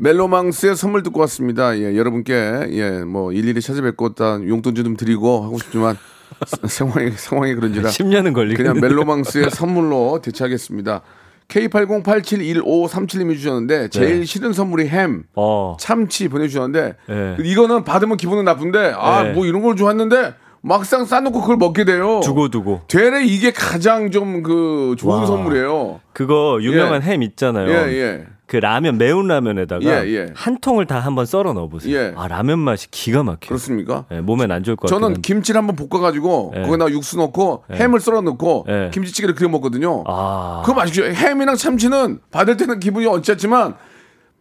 멜로망스의 0.00 0.76
선물 0.76 1.02
듣고 1.02 1.20
왔습니다. 1.20 1.76
예, 1.78 1.94
여러분께 1.96 2.68
예, 2.70 2.90
뭐 3.04 3.32
일일이 3.32 3.60
찾아뵙고 3.60 4.14
다 4.14 4.40
용돈 4.48 4.74
좀 4.74 4.96
드리고 4.96 5.44
하고 5.44 5.58
싶지만 5.58 5.96
상황이 6.66 7.10
상황이 7.12 7.54
그런지라 7.54 7.90
10년은 7.90 8.32
걸리겠네. 8.32 8.56
그냥 8.72 8.80
멜로망스의 8.80 9.50
선물로 9.50 10.20
대체하겠습니다. 10.22 11.02
K80871537님이 11.48 13.34
주셨는데 13.36 13.88
제일 13.88 14.20
네. 14.20 14.24
싫은 14.24 14.52
선물이 14.52 14.86
햄, 14.88 15.24
어. 15.34 15.76
참치 15.80 16.28
보내주셨는데 16.28 16.96
네. 17.08 17.36
이거는 17.42 17.84
받으면 17.84 18.16
기분은 18.16 18.44
나쁜데 18.44 18.94
아 18.96 19.24
네. 19.24 19.32
뭐 19.32 19.44
이런 19.46 19.60
걸 19.62 19.74
좋았는데 19.76 20.34
막상 20.62 21.04
싸놓고 21.06 21.40
그걸 21.40 21.56
먹게 21.56 21.84
돼요. 21.84 22.20
두고 22.22 22.48
두고. 22.50 22.82
되레 22.88 23.24
이게 23.24 23.50
가장 23.50 24.10
좀 24.10 24.42
그 24.42 24.94
좋은 24.98 25.20
와. 25.20 25.26
선물이에요. 25.26 26.00
그거 26.12 26.58
유명한 26.62 27.02
햄 27.02 27.22
있잖아요. 27.22 27.68
예, 27.68 27.92
예. 27.92 28.26
그 28.50 28.56
라면 28.56 28.98
매운 28.98 29.28
라면에다가 29.28 29.84
예, 29.84 30.10
예. 30.12 30.26
한 30.34 30.58
통을 30.58 30.84
다 30.84 30.98
한번 30.98 31.24
썰어 31.24 31.52
넣어보세요. 31.52 31.96
예. 31.96 32.12
아 32.16 32.26
라면 32.26 32.58
맛이 32.58 32.90
기가 32.90 33.22
막혀. 33.22 33.46
그렇습니까? 33.46 34.06
예, 34.10 34.20
몸엔 34.20 34.50
안 34.50 34.64
좋을 34.64 34.74
것 34.74 34.88
같아요. 34.90 35.00
저는 35.00 35.22
김치를 35.22 35.56
한번 35.56 35.76
볶아가지고 35.76 36.54
예. 36.56 36.62
거기다 36.62 36.90
육수 36.90 37.16
넣고 37.18 37.62
예. 37.72 37.76
햄을 37.76 38.00
썰어 38.00 38.22
넣고 38.22 38.66
예. 38.68 38.90
김치찌개를 38.92 39.36
그려 39.36 39.48
먹거든요. 39.50 40.02
아, 40.08 40.62
그거 40.64 40.74
맛있죠. 40.74 41.04
햄이랑 41.04 41.54
참치는 41.54 42.18
받을 42.32 42.56
때는 42.56 42.80
기분이 42.80 43.06
언짢지만 43.06 43.76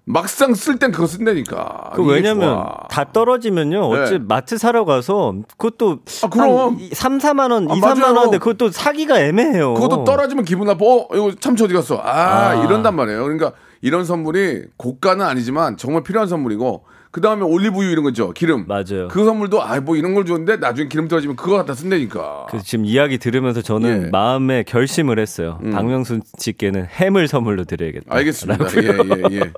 막상 0.06 0.56
쓸 0.56 0.80
땐 0.80 0.92
그거 0.92 1.06
쓴다니까. 1.06 1.92
그 1.94 2.04
왜냐면 2.04 2.56
좋아. 2.56 2.88
다 2.89 3.12
떨어지면요. 3.13 3.89
어째 3.92 4.18
네. 4.18 4.24
마트 4.28 4.58
사러 4.58 4.86
가서 4.86 5.36
그것도 5.56 6.00
아, 6.24 6.30
그럼. 6.30 6.80
한 6.98 7.20
3, 7.20 7.20
4만 7.20 7.51
원, 7.51 7.70
아, 7.70 7.75
2, 7.75 7.80
3만 7.80 8.00
맞아요. 8.00 8.16
원인데 8.16 8.39
그것도 8.39 8.72
사기가 8.72 9.20
애매해요. 9.20 9.75
그것도 9.75 10.04
떨어지면 10.04 10.46
기분 10.46 10.66
나빠. 10.66 10.84
어, 10.84 11.08
이거 11.13 11.32
참치 11.39 11.63
어디 11.63 11.75
갔어? 11.75 11.98
아, 11.98 12.10
아. 12.50 12.66
이런단 12.66 12.96
말이에요. 12.96 13.22
그러니까 13.22 13.51
이런 13.81 14.03
선물이 14.05 14.63
고가는 14.77 15.25
아니지만 15.25 15.77
정말 15.77 16.03
필요한 16.03 16.27
선물이고 16.27 16.86
그 17.12 17.21
다음에 17.21 17.43
올리브유 17.43 17.89
이런 17.89 18.03
거 18.03 18.09
있죠. 18.09 18.31
기름. 18.33 18.65
맞아요. 18.67 19.07
그 19.09 19.25
선물도 19.25 19.63
아 19.63 19.79
뭐 19.79 19.95
이런 19.95 20.13
걸 20.13 20.25
줬는데 20.25 20.57
나중에 20.57 20.88
기름 20.89 21.07
떨어지면 21.07 21.36
그거 21.38 21.57
갖다 21.57 21.74
쓴다니까. 21.74 22.48
그 22.51 22.62
지금 22.62 22.86
이야기 22.86 23.17
들으면서 23.17 23.62
저는 23.63 23.89
예. 23.89 23.93
음. 24.05 24.09
마음에 24.12 24.62
결심을 24.63 25.17
했어요. 25.17 25.59
박명수 25.71 26.19
씨께는 26.38 26.86
햄을 26.86 27.27
선물로 27.27 27.63
드려야겠다. 27.63 28.13
알겠습니다. 28.15 28.65
예, 28.83 28.88
예, 29.33 29.38
예. 29.38 29.51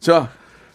자, 0.00 0.30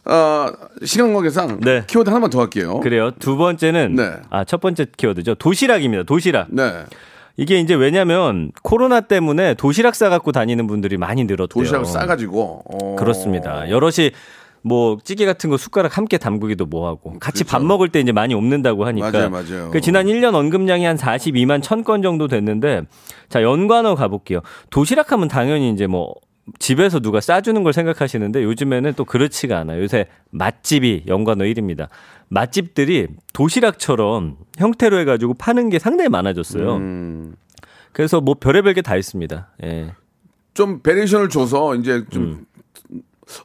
어, 0.05 0.47
시간 0.83 1.13
관계상 1.13 1.61
네. 1.61 1.83
키워드 1.87 2.09
하나만 2.09 2.29
더 2.29 2.41
할게요. 2.41 2.79
그래요. 2.81 3.11
두 3.17 3.35
번째는 3.37 3.95
네. 3.95 4.11
아첫 4.29 4.61
번째 4.61 4.85
키워드죠. 4.97 5.35
도시락입니다. 5.35 6.03
도시락. 6.03 6.47
네. 6.51 6.83
이게 7.39 7.60
이제 7.60 7.74
왜냐면 7.74 8.51
코로나 8.63 9.00
때문에 9.01 9.53
도시락 9.53 9.96
싸 9.96 10.10
갖고 10.10 10.34
다니는 10.34 10.67
분들이 10.67 10.98
많이 10.98 11.24
늘었대요. 11.24 11.48
도시락을 11.48 11.86
싸가지고. 11.86 12.63
어. 12.65 12.96
그렇습니다. 12.98 13.69
여럿이 13.69 14.12
뭐 14.62 14.98
찌개 15.03 15.25
같은 15.25 15.50
거 15.50 15.55
숟가락 15.55 15.98
함께 15.98 16.17
담그기도 16.17 16.65
뭐하고 16.65 17.13
같이 17.19 17.43
그렇죠. 17.43 17.46
밥 17.46 17.63
먹을 17.63 17.88
때 17.88 18.01
이제 18.01 18.12
많이 18.12 18.34
없는다고 18.34 18.86
하니까 18.86 19.12
맞아요, 19.12 19.29
맞아요. 19.29 19.69
그 19.72 19.79
지난 19.79 20.08
1년 20.08 20.36
언급량이 20.36 20.84
한 20.84 20.98
42만 20.98 21.62
1000건 21.62 22.03
정도 22.03 22.27
됐는데 22.27 22.81
자 23.29 23.41
연관어 23.41 23.96
가볼게요. 23.96 24.41
도시락 24.69 25.13
하면 25.13 25.29
당연히 25.29 25.69
이제 25.72 25.88
뭐 25.88 26.13
집에서 26.57 26.99
누가 26.99 27.21
싸주는 27.21 27.61
걸 27.63 27.73
생각하시는데 27.73 28.43
요즘에는 28.43 28.93
또 28.95 29.05
그렇지가 29.05 29.57
않아요. 29.59 29.81
요새 29.83 30.07
맛집이 30.31 31.03
연관어 31.07 31.43
1위입니다. 31.45 31.87
맛집들이 32.29 33.07
도시락처럼 33.33 34.37
형태로 34.57 34.99
해가지고 34.99 35.33
파는 35.35 35.69
게 35.69 35.79
상당히 35.79 36.09
많아졌어요. 36.09 36.75
음. 36.77 37.35
그래서 37.91 38.21
뭐 38.21 38.35
별의별 38.39 38.73
게 38.73 38.81
다 38.81 38.95
있습니다. 38.95 39.49
예. 39.63 39.93
좀 40.53 40.81
variation을 40.81 41.29
줘서 41.29 41.75
이제 41.75 42.03
좀 42.09 42.23
음. 42.23 42.45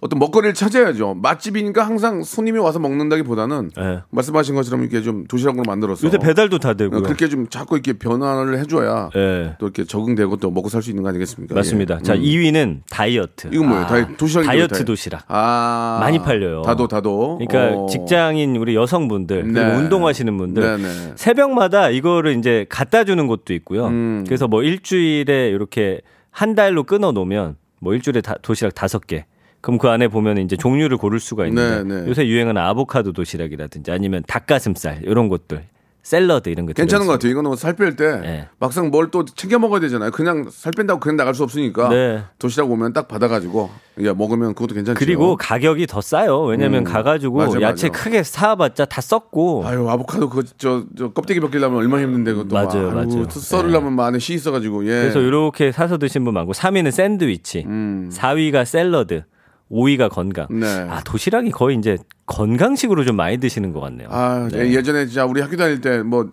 어떤 0.01 0.19
먹거리를 0.19 0.55
찾아야죠. 0.55 1.15
맛집이니까 1.23 1.87
항상 1.87 2.23
손님이 2.23 2.59
와서 2.59 2.79
먹는다기보다는 2.79 3.71
예. 3.79 4.01
말씀하신 4.11 4.55
것처럼 4.55 4.83
이렇게 4.83 5.03
좀 5.03 5.25
도시락으로 5.27 5.63
만들어서 5.67 6.07
요새 6.07 6.19
배달도 6.19 6.59
다 6.59 6.71
어, 6.71 6.75
되고요. 6.75 7.03
그렇게 7.03 7.29
좀 7.29 7.49
자꾸 7.49 7.77
이렇게 7.77 7.93
변화를 7.95 8.59
해줘야 8.59 9.11
예. 9.17 9.57
또 9.59 9.67
이렇게 9.67 9.85
적응되고 9.85 10.37
또 10.37 10.51
먹고 10.51 10.69
살 10.69 10.83
수 10.83 10.91
있는 10.91 11.03
거 11.03 11.09
아니겠습니까? 11.09 11.55
맞습니다. 11.55 11.99
예. 12.01 12.03
자, 12.03 12.15
음. 12.15 12.21
2위는 12.21 12.81
다이어트. 12.91 13.49
이건 13.53 13.69
뭐예요? 13.69 13.85
아, 13.85 13.89
다이- 13.89 14.17
도시락이 14.17 14.47
다이어트? 14.47 14.85
도시락. 14.85 15.25
아 15.29 15.99
많이 16.01 16.19
팔려요. 16.19 16.63
다도 16.63 16.89
다도. 16.89 17.39
그러니까 17.39 17.79
어. 17.81 17.87
직장인 17.87 18.57
우리 18.57 18.75
여성분들 18.75 19.43
그리고 19.45 19.59
네. 19.61 19.77
운동하시는 19.77 20.37
분들 20.37 20.63
네네. 20.63 21.13
새벽마다 21.17 21.91
이거를 21.91 22.37
이제 22.39 22.67
갖다 22.69 23.05
주는 23.05 23.27
곳도 23.27 23.55
있고요. 23.55 23.87
음. 23.87 24.25
그래서 24.27 24.47
뭐 24.49 24.63
일주일에 24.63 25.49
이렇게 25.49 26.01
한 26.31 26.55
달로 26.55 26.85
끊어 26.85 27.13
놓으면 27.13 27.57
뭐 27.81 27.95
일주일에 27.95 28.21
다, 28.21 28.35
도시락 28.43 28.75
다섯 28.75 29.07
개. 29.07 29.25
그럼 29.65 29.79
그 29.79 29.89
안에 29.89 30.09
보면 30.09 30.37
이제 30.37 30.57
종류를 30.57 30.99
고를 30.99 31.19
수가 31.19 31.47
있는데 31.47 31.83
네, 31.95 32.03
네. 32.03 32.09
요새 32.11 32.27
유행하는 32.27 32.61
아보카도 32.61 33.13
도시락이라든지 33.15 33.91
아니면 33.91 34.23
닭가슴살 34.27 35.01
이런 35.05 35.31
것들 35.31 35.65
샐러드 36.03 36.51
이런 36.51 36.67
거 36.67 36.75
괜찮은 36.75 37.07
것. 37.07 37.13
같아요. 37.13 37.31
이거는 37.33 37.57
살뺄 37.57 37.97
때 37.97 38.21
네. 38.21 38.49
막상 38.59 38.91
뭘 38.91 39.09
또 39.11 39.25
챙겨 39.25 39.59
먹어야 39.59 39.81
되잖아요. 39.81 40.11
그냥 40.11 40.45
살 40.51 40.71
뺀다고 40.77 41.01
그냥 41.01 41.17
나갈 41.17 41.35
수 41.35 41.43
없으니까 41.45 41.89
네. 41.89 42.23
도시락 42.39 42.71
오면 42.71 42.93
딱 42.93 43.09
받아가지고 43.09 43.71
야 44.05 44.13
먹으면 44.13 44.53
그것도 44.53 44.75
괜찮죠. 44.75 44.99
그리고 44.99 45.35
가격이 45.37 45.87
더 45.87 46.03
싸요. 46.03 46.43
왜냐면 46.43 46.81
음. 46.81 46.85
가가지고 46.85 47.39
맞아, 47.39 47.61
야채 47.63 47.89
맞아. 47.89 48.03
크게 48.05 48.23
사봤자 48.23 48.85
다 48.85 49.01
썩고 49.01 49.63
아유 49.67 49.89
아보카도 49.89 50.29
그저 50.29 50.85
저 50.99 51.11
껍데기 51.13 51.41
벗기려면 51.41 51.79
얼마나 51.79 52.03
힘든데 52.03 52.35
그것도 52.35 52.55
맞아요, 52.55 52.89
막, 52.91 53.07
맞아요. 53.09 53.27
또 53.27 53.41
썰으려면 53.41 53.95
막 53.95 54.05
안에 54.05 54.19
씨 54.19 54.35
있어가지고 54.35 54.85
예. 54.85 54.89
그래서 54.91 55.21
이렇게 55.21 55.73
사서 55.73 55.97
드신 55.97 56.23
분 56.27 56.35
많고 56.35 56.53
3위는 56.53 56.91
샌드위치, 56.91 57.65
음. 57.67 58.11
4위가 58.13 58.67
샐러드, 58.67 59.23
5위가 59.75 60.09
건강. 60.11 60.47
네. 60.51 60.67
아 60.67 61.01
도시락이 61.05 61.51
거의 61.51 61.77
이제 61.77 61.99
건강식으로 62.27 63.05
좀 63.05 63.17
많이 63.17 63.39
드시는 63.39 63.73
것 63.73 63.81
같네요. 63.81 64.09
아 64.11 64.49
네. 64.51 64.73
예전에 64.73 65.07
진짜 65.07 65.27
우리 65.27 65.41
학교 65.41 65.57
다닐 65.57 65.81
때 65.81 66.03
뭐 66.03 66.31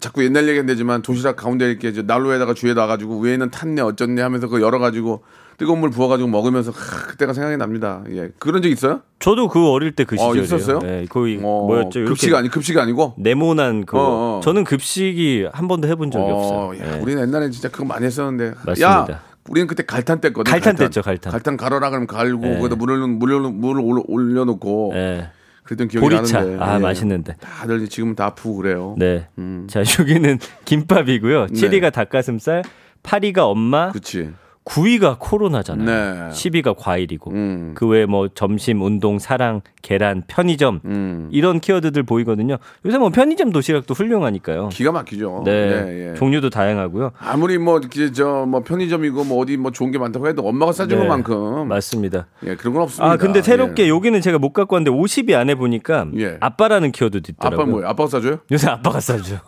자꾸 0.00 0.24
옛날 0.24 0.48
얘기는 0.48 0.64
되지만 0.66 1.02
도시락 1.02 1.36
가운데 1.36 1.70
이렇게 1.70 1.92
난로에다가 2.02 2.54
주에 2.54 2.74
놔가지고 2.74 3.20
위에는 3.20 3.50
탔네 3.50 3.82
어쩌네 3.82 4.22
하면서 4.22 4.48
그 4.48 4.60
열어가지고 4.62 5.22
뜨거운 5.58 5.80
물 5.80 5.90
부어가지고 5.90 6.28
먹으면서 6.28 6.70
하, 6.70 7.06
그때가 7.08 7.32
생각이 7.34 7.56
납니다. 7.58 8.02
예 8.10 8.30
그런 8.38 8.62
적 8.62 8.68
있어요? 8.68 9.00
저도 9.18 9.48
그 9.48 9.68
어릴 9.68 9.92
때그 9.92 10.14
어, 10.14 10.18
시절이에요. 10.18 10.44
있었어요? 10.44 10.78
네, 10.78 11.06
거의 11.10 11.36
어, 11.42 11.66
뭐였죠? 11.66 12.04
급식 12.04 12.34
아니 12.34 12.48
급식 12.48 12.78
아니고. 12.78 13.14
네모난 13.18 13.84
그 13.84 13.98
어, 13.98 14.00
어. 14.00 14.40
저는 14.42 14.64
급식이 14.64 15.48
한 15.52 15.68
번도 15.68 15.88
해본 15.88 16.10
적이 16.10 16.24
어, 16.30 16.34
없어요. 16.36 16.80
야, 16.86 16.92
네. 16.96 17.00
우리는 17.00 17.20
옛날에 17.22 17.50
진짜 17.50 17.68
그거 17.68 17.84
많이 17.84 18.06
했었는데. 18.06 18.54
맞습니다. 18.64 19.06
야, 19.10 19.22
우리는 19.50 19.66
그때 19.66 19.82
갈탄 19.84 20.20
뗐거든. 20.20 20.44
갈탄 20.44 20.76
뗐죠, 20.76 21.02
갈탄. 21.02 21.32
갈탄 21.32 21.56
갈아라 21.56 21.90
그러면 21.90 22.06
갈고 22.06 22.40
네. 22.46 22.56
거기다 22.58 22.76
물을 22.76 23.06
물을 23.06 23.40
물을 23.52 23.80
올려- 23.82 24.04
올려놓고 24.06 24.92
네. 24.94 25.28
그랬던 25.64 25.88
기억이 25.88 26.02
보리차. 26.08 26.40
나는데. 26.40 26.64
아 26.64 26.76
예. 26.76 26.78
맛있는데. 26.78 27.36
다들 27.40 27.88
지금은 27.88 28.14
다 28.14 28.26
아프고 28.26 28.56
그래요. 28.56 28.94
네. 28.96 29.26
음. 29.38 29.66
자 29.68 29.80
여기는 29.98 30.38
김밥이고요. 30.64 31.46
네. 31.48 31.52
7위가 31.52 31.92
닭가슴살, 31.92 32.62
8위가 33.02 33.38
엄마, 33.40 33.90
그렇지. 33.90 34.30
9위가 34.64 35.16
코로나잖아요. 35.18 35.86
네. 35.86 36.28
10위가 36.30 36.74
과일이고. 36.76 37.30
음. 37.30 37.72
그 37.74 37.86
외에 37.86 38.06
뭐 38.06 38.28
점심, 38.28 38.82
운동, 38.82 39.18
사랑, 39.18 39.62
계란, 39.82 40.22
편의점 40.26 40.80
음. 40.84 41.28
이런 41.32 41.60
키워드들 41.60 42.02
보이거든요. 42.02 42.58
요새 42.84 42.98
뭐 42.98 43.08
편의점 43.08 43.52
도시락도 43.52 43.94
훌륭하니까요. 43.94 44.68
기가 44.68 44.92
막히죠. 44.92 45.42
네, 45.44 45.50
예, 45.52 46.10
예. 46.10 46.14
종류도 46.14 46.50
다양하고요. 46.50 47.12
아무리 47.18 47.58
뭐 47.58 47.80
저뭐 47.80 48.62
편의점이고 48.62 49.24
뭐 49.24 49.38
어디 49.38 49.56
뭐 49.56 49.70
좋은 49.72 49.90
게 49.90 49.98
많다고 49.98 50.28
해도 50.28 50.46
엄마가 50.46 50.72
싸준 50.72 50.98
네, 50.98 51.06
것만큼 51.06 51.68
맞습니다. 51.68 52.26
예 52.44 52.54
그런 52.54 52.74
건 52.74 52.82
없습니다. 52.82 53.12
아 53.12 53.16
근데 53.16 53.42
새롭게 53.42 53.84
예. 53.84 53.88
여기는 53.88 54.20
제가 54.20 54.38
못 54.38 54.52
갖고 54.52 54.76
왔는데 54.76 54.96
50위 54.96 55.34
안에 55.34 55.54
보니까 55.54 56.06
예. 56.18 56.36
아빠라는 56.40 56.92
키워드도 56.92 57.32
있더라고요. 57.32 57.60
아빠 57.60 57.70
뭐예요? 57.70 57.88
아빠가 57.88 58.08
싸줘요? 58.08 58.38
요새 58.52 58.68
아빠가 58.68 59.00
싸죠. 59.00 59.38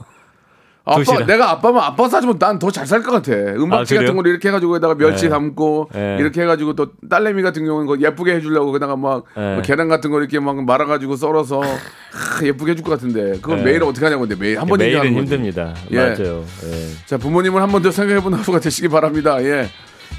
아빠 0.85 0.97
도시락. 0.99 1.27
내가 1.27 1.51
아빠면 1.51 1.83
아빠 1.83 2.09
싸주면 2.09 2.39
난 2.39 2.59
더 2.59 2.71
잘 2.71 2.87
살 2.87 3.03
것 3.03 3.13
같아. 3.13 3.33
은박지 3.33 3.97
아? 3.97 4.01
같은 4.01 4.17
걸 4.17 4.27
이렇게 4.27 4.49
해가지고 4.49 4.77
에다가 4.77 4.95
멸치 4.97 5.25
네. 5.25 5.29
담고 5.31 5.91
네. 5.95 6.17
이렇게 6.19 6.43
해가지고 6.43 6.75
또 6.75 6.89
딸내미 7.09 7.43
같은 7.43 7.65
경우는 7.65 7.87
그 7.87 8.01
예쁘게 8.05 8.35
해주려고 8.35 8.73
그다가 8.73 8.97
막 8.97 9.25
네. 9.37 9.55
뭐 9.55 9.63
계란 9.63 9.89
같은 9.89 10.11
거 10.11 10.19
이렇게 10.19 10.41
막 10.41 10.63
말아가지고 10.65 11.15
썰어서 11.17 11.61
하, 11.61 12.45
예쁘게 12.45 12.73
해줄 12.73 12.85
것 12.85 12.91
같은데 12.91 13.33
그걸 13.41 13.59
네. 13.59 13.65
매일 13.65 13.83
어떻게 13.85 14.05
하냐고 14.07 14.23
근데 14.23 14.35
매일 14.35 14.59
한 14.61 14.67
번씩 14.67 14.85
매일은 14.85 15.01
하는 15.01 15.13
거지. 15.15 15.21
힘듭니다. 15.35 15.75
예. 15.93 15.97
맞아요. 15.99 16.45
예. 16.65 17.07
자 17.07 17.17
부모님을 17.17 17.63
한 17.63 17.71
번 17.71 17.83
더 17.83 17.91
생각해보는 17.91 18.39
하루가 18.39 18.59
되시기 18.59 18.89
바랍니다. 18.89 19.43
예. 19.45 19.69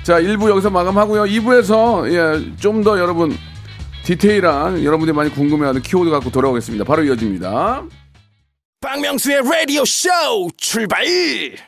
자 0.04 0.20
1부 0.22 0.50
여기서 0.50 0.70
마감하고요. 0.70 1.24
2부에서 1.24 2.10
예, 2.12 2.56
좀 2.58 2.84
더 2.84 2.98
여러분 3.00 3.34
디테일한 4.06 4.84
여러분들이 4.84 5.16
많이 5.16 5.30
궁금해하는 5.30 5.82
키워드 5.82 6.10
갖고 6.10 6.30
돌아오겠습니다. 6.30 6.84
바로 6.84 7.04
이어집니다. 7.04 7.84
박명수의 8.84 9.44
라디오 9.50 9.86
쇼 9.86 10.10
출발 10.58 11.06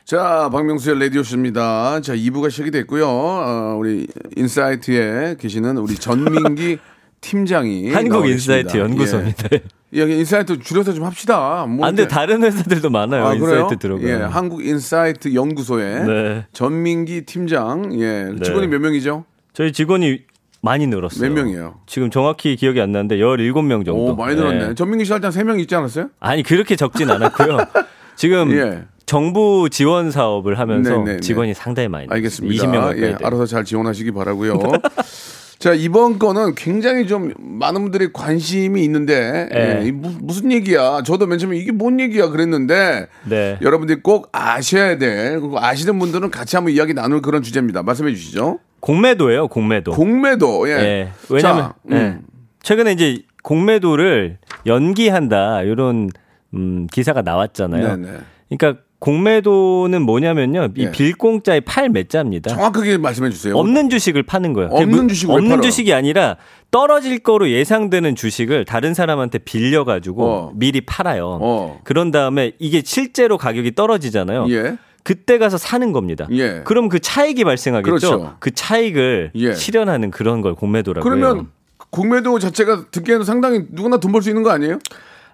자, 0.03 0.49
박명수의 0.51 0.99
라디오 0.99 1.23
쇼입니다. 1.23 2.01
자, 2.01 2.13
2부가 2.13 2.51
시작이 2.51 2.71
됐고요. 2.71 3.07
어, 3.07 3.75
우리 3.79 4.05
인사이트에 4.35 5.37
계시는 5.39 5.77
우리 5.77 5.95
전민기 5.95 6.77
팀장이 7.21 7.93
한국 7.93 8.27
인사이트 8.27 8.63
계십니다. 8.73 8.79
연구소입니다. 8.79 9.47
예. 9.53 9.61
여기 10.01 10.17
인사이트 10.17 10.59
줄여서 10.59 10.91
좀 10.91 11.05
합시다. 11.05 11.65
뭐 11.65 11.85
아, 11.85 11.89
근데 11.89 12.01
이렇게- 12.01 12.13
다른 12.13 12.43
회사들도 12.43 12.89
많아요. 12.89 13.25
아? 13.27 13.33
인사이트 13.33 13.77
들어가. 13.77 14.03
예, 14.03 14.15
한국 14.15 14.65
인사이트 14.65 15.33
연구소에 15.33 16.03
네. 16.03 16.45
전민기 16.51 17.21
팀장, 17.21 17.97
예, 17.97 18.25
네. 18.25 18.41
직원이 18.43 18.67
몇 18.67 18.79
명이죠? 18.79 19.23
저희 19.53 19.71
직원이 19.71 20.19
많이 20.65 20.87
늘었어요. 20.87 21.29
몇 21.29 21.33
명이에요? 21.35 21.75
지금 21.85 22.09
정확히 22.09 22.55
기억이 22.55 22.81
안 22.81 22.91
나는데 22.91 23.17
17명 23.17 23.85
정도. 23.85 24.05
오, 24.05 24.15
많이 24.15 24.35
늘었네. 24.35 24.69
예. 24.69 24.73
전민기 24.73 25.05
씨 25.05 25.11
할때한 25.13 25.31
3명 25.31 25.59
있지 25.59 25.75
않았어요? 25.75 26.09
아니, 26.19 26.41
그렇게 26.41 26.75
적진 26.75 27.09
않았고요. 27.11 27.57
지금 28.17 28.51
예. 28.51 28.83
정부 29.05 29.69
지원 29.69 30.09
사업을 30.09 30.57
하면서 30.57 30.97
네, 30.97 31.03
네, 31.03 31.11
네. 31.13 31.19
직원이 31.19 31.53
상당히 31.53 31.87
많이. 31.87 32.07
알겠습니다. 32.09 32.65
20명 32.65 32.73
가까이 32.81 33.01
예. 33.01 33.17
알아서 33.23 33.45
잘 33.45 33.63
지원하시기 33.63 34.11
바라고요. 34.11 34.59
자 35.59 35.73
이번 35.73 36.19
거는 36.19 36.53
굉장히 36.55 37.07
좀 37.07 37.31
많은 37.37 37.81
분들이 37.81 38.11
관심이 38.11 38.83
있는데 38.83 39.47
예. 39.53 39.85
예, 39.85 39.91
무, 39.91 40.11
무슨 40.21 40.51
얘기야? 40.51 41.01
저도 41.03 41.27
맨 41.27 41.39
처음에 41.39 41.57
이게 41.57 41.71
뭔 41.71 41.99
얘기야 41.99 42.27
그랬는데 42.29 43.07
네. 43.23 43.57
여러분들이 43.61 44.01
꼭 44.01 44.29
아셔야 44.31 44.97
될 44.97 45.39
그리고 45.39 45.59
아시는 45.59 45.97
분들은 45.97 46.29
같이 46.29 46.55
한번 46.57 46.73
이야기 46.73 46.93
나눌 46.93 47.21
그런 47.21 47.41
주제입니다. 47.41 47.83
말씀해 47.83 48.11
주시죠. 48.13 48.59
공매도예요, 48.85 49.47
공매도. 49.47 49.91
공매도 49.93 50.69
예. 50.69 50.73
예. 50.73 51.11
왜냐면 51.29 51.63
자, 51.63 51.73
예. 51.89 51.95
음. 51.95 52.21
최근에 52.61 52.91
이제 52.91 53.23
공매도를 53.43 54.37
연기한다 54.67 55.63
이런 55.63 56.09
음, 56.53 56.87
기사가 56.91 57.23
나왔잖아요. 57.23 57.97
네네. 57.97 58.17
그러니까 58.49 58.81
공매도는 58.99 60.03
뭐냐면요, 60.03 60.69
이 60.77 60.83
예. 60.83 60.91
빌공짜의 60.91 61.61
팔 61.61 61.89
매자입니다. 61.89 62.51
정확하게 62.51 62.97
말씀해 62.99 63.31
주세요. 63.31 63.57
없는 63.57 63.89
주식을 63.89 64.23
파는 64.23 64.53
거예요. 64.53 64.69
없는 64.71 65.09
왜 65.09 65.33
없는? 65.33 65.61
주식이 65.63 65.91
아니라 65.91 66.37
떨어질 66.69 67.19
거로 67.19 67.49
예상되는 67.49 68.15
주식을 68.15 68.65
다른 68.65 68.93
사람한테 68.93 69.39
빌려 69.39 69.83
가지고 69.83 70.25
어. 70.25 70.51
미리 70.55 70.81
팔아요. 70.81 71.39
어. 71.41 71.81
그런 71.83 72.11
다음에 72.11 72.51
이게 72.59 72.81
실제로 72.85 73.37
가격이 73.37 73.73
떨어지잖아요. 73.73 74.45
예. 74.49 74.77
그때 75.05 75.37
가서 75.37 75.59
사는 75.59 75.91
겁니다. 75.93 76.27
예. 76.31 76.61
그럼 76.65 76.89
그 76.89 76.97
차익이 76.99 77.43
발생하겠죠. 77.43 77.89
그렇죠. 77.91 78.35
그 78.39 78.49
차익을 78.51 79.31
예. 79.35 79.53
실현하는 79.53 80.09
그런 80.09 80.41
걸 80.41 80.55
공매도라고 80.55 81.03
그러면 81.07 81.35
해요. 81.37 81.45
공매도 81.91 82.39
자체가 82.39 82.85
듣기에는 82.89 83.23
상당히 83.23 83.65
누구나 83.69 83.97
돈 83.97 84.11
벌 84.11 84.23
수 84.23 84.29
있는 84.29 84.41
거 84.41 84.49
아니에요? 84.49 84.79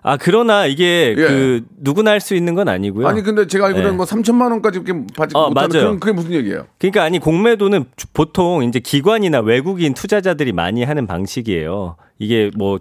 아 0.03 0.17
그러나 0.17 0.65
이게 0.65 1.15
예. 1.15 1.15
그 1.15 1.61
누구나 1.77 2.11
할 2.11 2.19
수 2.19 2.35
있는 2.35 2.53
건 2.53 2.67
아니고요. 2.67 3.07
아니 3.07 3.21
근데 3.23 3.47
제가 3.47 3.67
알기로는 3.67 3.91
네. 3.91 3.95
뭐 3.97 4.05
3천만 4.05 4.51
원까지 4.51 4.79
이렇게 4.83 5.05
받지 5.15 5.37
어, 5.37 5.47
못하는. 5.47 5.69
그런 5.69 5.99
그게 6.01 6.11
무슨 6.11 6.33
얘기예요? 6.33 6.65
그러니까 6.77 7.03
아니 7.03 7.19
공매도는 7.19 7.85
주- 7.95 8.07
보통 8.13 8.63
이제 8.65 8.79
기관이나 8.79 9.39
외국인 9.39 9.93
투자자들이 9.93 10.51
많이 10.51 10.83
하는 10.83 11.07
방식이에요. 11.07 11.95
이게 12.19 12.51
뭐 12.57 12.77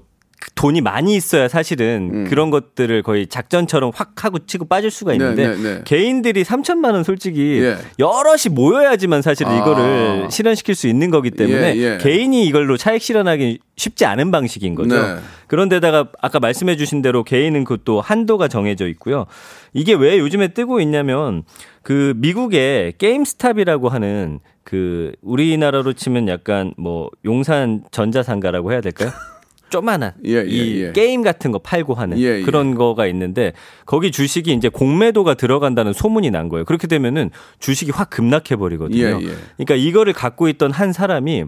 돈이 0.54 0.80
많이 0.80 1.14
있어야 1.16 1.48
사실은 1.48 2.10
음. 2.12 2.24
그런 2.28 2.50
것들을 2.50 3.02
거의 3.02 3.26
작전처럼 3.26 3.92
확 3.94 4.24
하고 4.24 4.38
치고 4.38 4.66
빠질 4.66 4.90
수가 4.90 5.12
있는데 5.12 5.48
네, 5.48 5.56
네, 5.56 5.62
네. 5.62 5.80
개인들이 5.84 6.44
3천만 6.44 6.92
원 6.92 7.04
솔직히 7.04 7.60
예. 7.62 7.76
여럿이 7.98 8.52
모여야지만 8.52 9.22
사실 9.22 9.46
아. 9.46 9.56
이거를 9.56 10.28
실현시킬 10.30 10.74
수 10.74 10.88
있는 10.88 11.10
거기 11.10 11.30
때문에 11.30 11.76
예, 11.76 11.80
예. 11.80 11.98
개인이 11.98 12.44
이걸로 12.46 12.76
차익 12.76 13.02
실현하기 13.02 13.58
쉽지 13.76 14.04
않은 14.04 14.30
방식인 14.30 14.74
거죠. 14.74 14.94
네. 14.94 15.18
그런데다가 15.46 16.08
아까 16.20 16.38
말씀해 16.40 16.76
주신 16.76 17.02
대로 17.02 17.24
개인은 17.24 17.64
그것도 17.64 18.00
한도가 18.00 18.48
정해져 18.48 18.86
있고요. 18.88 19.26
이게 19.72 19.94
왜 19.94 20.18
요즘에 20.18 20.48
뜨고 20.48 20.80
있냐면 20.80 21.44
그 21.82 22.14
미국의 22.16 22.94
게임스탑이라고 22.98 23.88
하는 23.88 24.40
그 24.64 25.12
우리나라로 25.22 25.94
치면 25.94 26.28
약간 26.28 26.74
뭐 26.76 27.10
용산 27.24 27.82
전자상가라고 27.90 28.72
해야 28.72 28.80
될까요? 28.80 29.10
쪼만한 29.70 30.12
예, 30.26 30.34
예, 30.34 30.44
이 30.46 30.82
예. 30.82 30.92
게임 30.92 31.22
같은 31.22 31.52
거 31.52 31.58
팔고 31.58 31.94
하는 31.94 32.18
예, 32.18 32.38
예. 32.38 32.42
그런 32.42 32.74
거가 32.74 33.06
있는데 33.06 33.52
거기 33.86 34.10
주식이 34.10 34.52
이제 34.52 34.68
공매도가 34.68 35.34
들어간다는 35.34 35.92
소문이 35.92 36.30
난 36.30 36.48
거예요. 36.48 36.64
그렇게 36.64 36.86
되면은 36.86 37.30
주식이 37.58 37.92
확 37.92 38.10
급락해 38.10 38.56
버리거든요. 38.56 38.98
예, 38.98 39.06
예. 39.06 39.34
그러니까 39.56 39.74
이거를 39.76 40.12
갖고 40.12 40.48
있던 40.48 40.72
한 40.72 40.92
사람이 40.92 41.44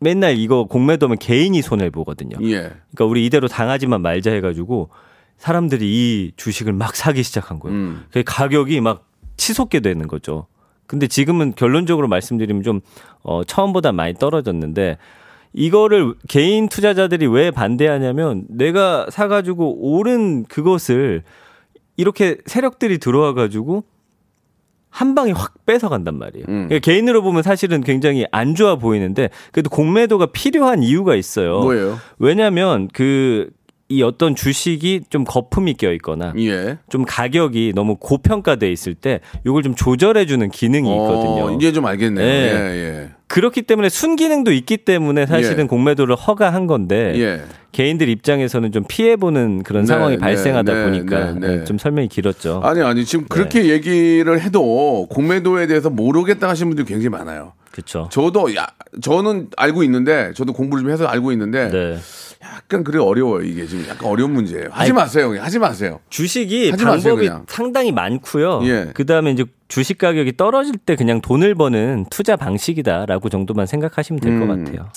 맨날 0.00 0.36
이거 0.38 0.64
공매도면 0.64 1.18
개인이 1.18 1.60
손해를 1.60 1.90
보거든요. 1.90 2.36
예. 2.42 2.58
그러니까 2.60 3.04
우리 3.06 3.24
이대로 3.26 3.48
당하지만 3.48 4.02
말자 4.02 4.30
해가지고 4.32 4.90
사람들이 5.38 5.86
이 5.86 6.32
주식을 6.36 6.72
막 6.72 6.94
사기 6.94 7.22
시작한 7.22 7.58
거예요. 7.58 7.76
음. 7.76 8.04
그 8.12 8.22
가격이 8.24 8.80
막 8.80 9.08
치솟게 9.36 9.80
되는 9.80 10.06
거죠. 10.06 10.46
근데 10.86 11.06
지금은 11.06 11.54
결론적으로 11.54 12.08
말씀드리면 12.08 12.62
좀 12.62 12.80
어, 13.22 13.42
처음보다 13.44 13.92
많이 13.92 14.14
떨어졌는데 14.14 14.98
이거를 15.54 16.14
개인 16.28 16.68
투자자들이 16.68 17.26
왜 17.26 17.50
반대하냐면 17.50 18.44
내가 18.48 19.06
사가지고 19.08 19.78
오른 19.80 20.44
그것을 20.44 21.22
이렇게 21.96 22.38
세력들이 22.44 22.98
들어와 22.98 23.34
가지고 23.34 23.84
한 24.90 25.14
방에 25.14 25.32
확 25.32 25.64
뺏어간단 25.64 26.18
말이에요. 26.18 26.44
음. 26.48 26.68
그러니까 26.68 26.78
개인으로 26.80 27.22
보면 27.22 27.42
사실은 27.42 27.80
굉장히 27.82 28.26
안 28.30 28.54
좋아 28.54 28.76
보이는데 28.76 29.30
그래도 29.52 29.70
공매도가 29.70 30.26
필요한 30.26 30.82
이유가 30.82 31.14
있어요. 31.14 31.60
뭐예요? 31.60 31.98
왜냐하면 32.18 32.88
그 32.92 33.50
이 33.88 34.02
어떤 34.02 34.34
주식이 34.34 35.02
좀 35.10 35.24
거품이 35.24 35.74
껴 35.74 35.92
있거나 35.92 36.32
예. 36.38 36.78
좀 36.88 37.04
가격이 37.04 37.72
너무 37.74 37.96
고평가돼 37.96 38.72
있을 38.72 38.94
때 38.94 39.20
이걸 39.46 39.62
좀 39.62 39.74
조절해 39.74 40.24
주는 40.24 40.48
기능이 40.50 40.90
있거든요. 40.90 41.46
어, 41.46 41.52
이제 41.52 41.70
좀 41.70 41.84
알겠네요. 41.84 42.26
네. 42.26 42.32
예, 42.32 43.02
예. 43.02 43.08
그렇기 43.26 43.62
때문에 43.62 43.90
순기능도 43.90 44.52
있기 44.52 44.78
때문에 44.78 45.26
사실은 45.26 45.64
예. 45.64 45.68
공매도를 45.68 46.16
허가한 46.16 46.66
건데 46.66 47.12
예. 47.16 47.42
개인들 47.72 48.08
입장에서는 48.08 48.72
좀 48.72 48.84
피해 48.88 49.16
보는 49.16 49.64
그런 49.64 49.82
네, 49.82 49.86
상황이 49.86 50.14
네, 50.14 50.20
발생하다 50.20 50.72
네, 50.72 50.84
보니까 50.84 51.32
네, 51.32 51.56
네. 51.58 51.64
좀 51.64 51.76
설명이 51.76 52.08
길었죠. 52.08 52.60
아니 52.64 52.80
아니 52.80 53.04
지금 53.04 53.26
그렇게 53.28 53.68
얘기를 53.68 54.40
해도 54.40 55.06
공매도에 55.10 55.66
대해서 55.66 55.90
모르겠다 55.90 56.48
하시는 56.48 56.70
분들이 56.70 56.86
굉장히 56.86 57.10
많아요. 57.10 57.52
그렇죠. 57.72 58.08
저도 58.12 58.54
야 58.54 58.68
저는 59.02 59.48
알고 59.56 59.82
있는데 59.82 60.32
저도 60.36 60.52
공부를 60.52 60.84
좀 60.84 60.92
해서 60.92 61.06
알고 61.06 61.32
있는데 61.32 61.70
네. 61.70 61.98
약간 62.44 62.84
그래 62.84 62.98
어려워요 62.98 63.42
이게 63.42 63.66
지금 63.66 63.86
약간 63.88 64.08
어려운 64.08 64.32
문제예요. 64.32 64.66
하지 64.70 64.90
아니, 64.90 64.92
마세요, 64.92 65.28
그냥. 65.28 65.44
하지 65.44 65.58
마세요. 65.58 66.00
주식이 66.10 66.70
하지 66.70 66.84
마세요, 66.84 67.14
방법이 67.14 67.28
그냥. 67.28 67.46
상당히 67.48 67.92
많고요. 67.92 68.60
예. 68.64 68.90
그다음에 68.94 69.30
이제 69.32 69.44
주식 69.68 69.98
가격이 69.98 70.36
떨어질 70.36 70.76
때 70.76 70.96
그냥 70.96 71.20
돈을 71.20 71.54
버는 71.54 72.06
투자 72.10 72.36
방식이다라고 72.36 73.28
정도만 73.28 73.66
생각하시면 73.66 74.20
될것 74.20 74.48
음. 74.48 74.64
같아요. 74.64 74.90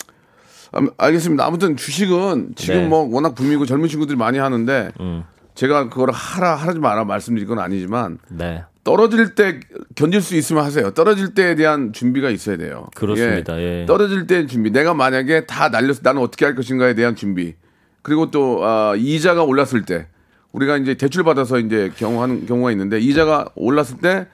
아, 0.74 0.82
알겠습니다. 0.98 1.46
아무튼 1.46 1.78
주식은 1.78 2.54
지금 2.56 2.82
네. 2.82 2.88
뭐 2.88 3.08
워낙 3.10 3.36
붐이고 3.36 3.66
젊은 3.66 3.88
친구들이 3.88 4.18
많이 4.18 4.38
하는데 4.38 4.92
음. 5.00 5.24
제가 5.56 5.90
그걸 5.90 6.12
하라 6.12 6.56
하지 6.56 6.78
마라 6.80 7.06
말씀드릴 7.06 7.48
건 7.48 7.60
아니지만 7.60 8.20
네. 8.30 8.64
떨어질 8.88 9.36
때 9.36 9.60
견딜 9.96 10.22
수 10.22 10.34
있으면 10.38 10.64
하세요. 10.64 10.92
떨어질 10.92 11.34
때에 11.34 11.56
대한 11.56 11.92
준비가 11.92 12.30
있어야 12.30 12.56
돼요. 12.56 12.88
그렇습니다. 12.96 13.60
예. 13.62 13.86
떨어질 13.86 14.28
때 14.28 14.46
준비. 14.48 14.72
내가 14.72 14.94
만약에 14.94 15.46
다 15.46 15.68
날려서 15.68 16.00
나는 16.04 16.22
어떻게 16.22 16.46
할 16.46 16.56
것인가에 16.56 16.94
대한 16.96 17.14
준비. 17.14 17.56
그리고 18.02 18.32
또 18.32 18.64
아, 18.64 18.94
이자가 18.98 19.44
올랐을 19.44 19.84
때 19.86 20.08
우리가 20.54 20.78
이제 20.78 20.94
대출 20.94 21.26
받아서 21.26 21.60
이제 21.60 21.92
경우하는 21.98 22.46
경우가 22.46 22.72
있는데 22.72 22.98
이자가 23.02 23.50
올랐을 23.56 23.98
때 24.02 24.28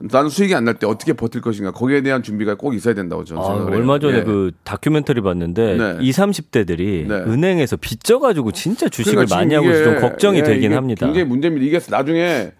나는 0.00 0.28
수익이 0.28 0.56
안 0.56 0.64
날 0.64 0.74
때 0.74 0.88
어떻게 0.88 1.12
버틸 1.12 1.40
것인가 1.40 1.70
거기에 1.70 2.02
대한 2.02 2.24
준비가 2.24 2.56
꼭 2.56 2.74
있어야 2.74 2.94
된다고 2.94 3.22
저는 3.22 3.40
아, 3.40 3.44
생각을 3.46 3.72
해요. 3.74 3.78
얼마 3.78 4.00
전에 4.00 4.18
예. 4.18 4.22
그 4.24 4.50
다큐멘터리 4.64 5.20
봤는데 5.20 5.76
네. 5.76 5.98
20, 6.00 6.20
30대들이 6.24 7.06
네. 7.06 7.14
은행에서 7.14 7.76
빚져가지고 7.76 8.50
진짜 8.50 8.88
주식을 8.88 9.26
그러니까 9.26 9.36
많이 9.36 9.54
하고 9.54 9.70
있어서 9.70 9.84
좀 9.84 10.00
걱정이 10.00 10.38
예, 10.38 10.42
되긴 10.42 10.72
합니다. 10.72 11.06
굉장히 11.06 11.28
문제입니다. 11.28 11.64
이게 11.64 11.78
나중에 11.88 12.50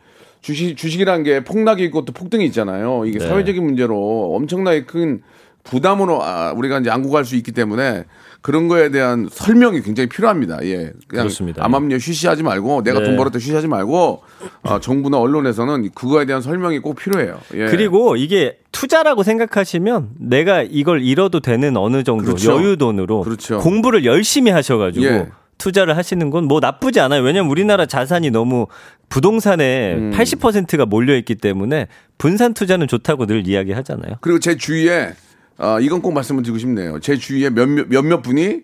주식 0.40 0.76
주식이라는 0.76 1.22
게 1.24 1.44
폭락이 1.44 1.84
있고 1.84 2.04
또 2.04 2.12
폭등이 2.12 2.44
있잖아요. 2.46 3.04
이게 3.06 3.18
네. 3.18 3.28
사회적인 3.28 3.62
문제로 3.62 4.34
엄청나게 4.34 4.84
큰 4.84 5.22
부담으로 5.62 6.22
아, 6.22 6.52
우리가 6.56 6.78
이제 6.78 6.88
안고 6.90 7.10
갈 7.10 7.24
수 7.24 7.36
있기 7.36 7.52
때문에 7.52 8.04
그런 8.40 8.68
거에 8.68 8.90
대한 8.90 9.28
설명이 9.30 9.82
굉장히 9.82 10.08
필요합니다. 10.08 10.60
예. 10.64 10.92
그냥 11.06 11.24
그렇습니다. 11.24 11.62
암암리에 11.62 11.98
쉬쉬하지 11.98 12.42
말고 12.42 12.82
내가 12.82 13.00
네. 13.00 13.04
돈 13.04 13.16
벌었다 13.18 13.38
쉬쉬하지 13.38 13.68
말고 13.68 14.22
어, 14.62 14.80
정부나 14.80 15.18
언론에서는 15.18 15.90
그거에 15.94 16.24
대한 16.24 16.40
설명이 16.40 16.78
꼭 16.78 16.94
필요해요. 16.96 17.38
예. 17.54 17.66
그리고 17.66 18.16
이게 18.16 18.56
투자라고 18.72 19.22
생각하시면 19.22 20.12
내가 20.18 20.62
이걸 20.62 21.02
잃어도 21.02 21.40
되는 21.40 21.76
어느 21.76 22.02
정도 22.02 22.24
그렇죠. 22.24 22.52
여유 22.54 22.78
돈으로 22.78 23.20
그렇죠. 23.20 23.58
공부를 23.58 24.06
열심히 24.06 24.50
하셔가지고 24.50 25.04
예. 25.04 25.28
투자를 25.60 25.96
하시는 25.96 26.28
건 26.30 26.40
뭐 26.48 26.58
나쁘지 26.58 26.98
않아요. 27.00 27.22
왜냐면 27.22 27.50
우리나라 27.50 27.86
자산이 27.86 28.30
너무 28.30 28.66
부동산에 29.08 29.94
음. 29.94 30.10
80%가 30.12 30.86
몰려 30.86 31.14
있기 31.16 31.34
때문에 31.36 31.86
분산 32.18 32.54
투자는 32.54 32.88
좋다고 32.88 33.26
늘 33.26 33.46
이야기하잖아요. 33.46 34.14
그리고 34.20 34.38
제 34.40 34.56
주위에 34.56 35.12
아, 35.58 35.78
이건 35.80 36.00
꼭 36.02 36.12
말씀을 36.12 36.42
드리고 36.42 36.58
싶네요. 36.58 36.98
제 37.00 37.16
주위에 37.16 37.50
몇몇 37.50 37.86
몇몇 37.88 38.22
분이 38.22 38.62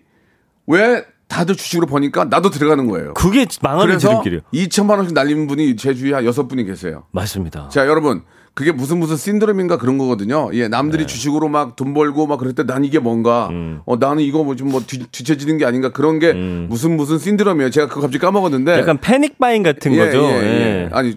왜 0.67 1.05
다들 1.27 1.55
주식으로 1.55 1.85
보니까 1.87 2.25
나도 2.25 2.49
들어가는 2.49 2.87
거예요. 2.87 3.13
그게 3.13 3.45
망하는 3.61 3.99
지름길이에요. 3.99 4.41
2천만 4.53 4.91
원씩 4.97 5.13
날리는 5.13 5.45
분이 5.47 5.75
제 5.75 5.93
주위에 5.93 6.13
한 6.13 6.25
여섯 6.25 6.47
분이 6.47 6.65
계세요. 6.65 7.03
맞습니다. 7.11 7.69
자, 7.69 7.85
여러분. 7.85 8.23
그게 8.57 8.71
무슨 8.71 8.97
무슨 8.97 9.17
신드롬인가 9.17 9.77
그런 9.77 9.99
거거든요. 9.99 10.49
예, 10.53 10.67
남들이 10.67 11.03
네. 11.03 11.05
주식으로 11.05 11.47
막 11.47 11.75
돈 11.75 11.93
벌고 11.93 12.25
막 12.25 12.39
그럴 12.39 12.53
때 12.53 12.63
난 12.63 12.83
이게 12.83 12.97
뭔가, 12.97 13.49
음. 13.51 13.81
어, 13.85 13.97
나는 13.97 14.23
이거 14.23 14.43
뭐좀뭐 14.43 14.81
뒤처지는 15.11 15.59
게 15.59 15.65
아닌가 15.65 15.91
그런 15.91 16.17
게 16.17 16.33
무슨 16.33 16.97
무슨 16.97 17.19
신드롬이에요. 17.19 17.69
제가 17.69 17.87
그거 17.87 18.01
갑자기 18.01 18.17
까먹었는데. 18.17 18.79
약간 18.79 18.97
패닉 18.99 19.37
바잉 19.37 19.61
같은 19.61 19.93
예, 19.93 19.97
거죠. 19.97 20.23
예, 20.23 20.31
예. 20.33 20.39
예. 20.41 20.89
아니, 20.91 21.15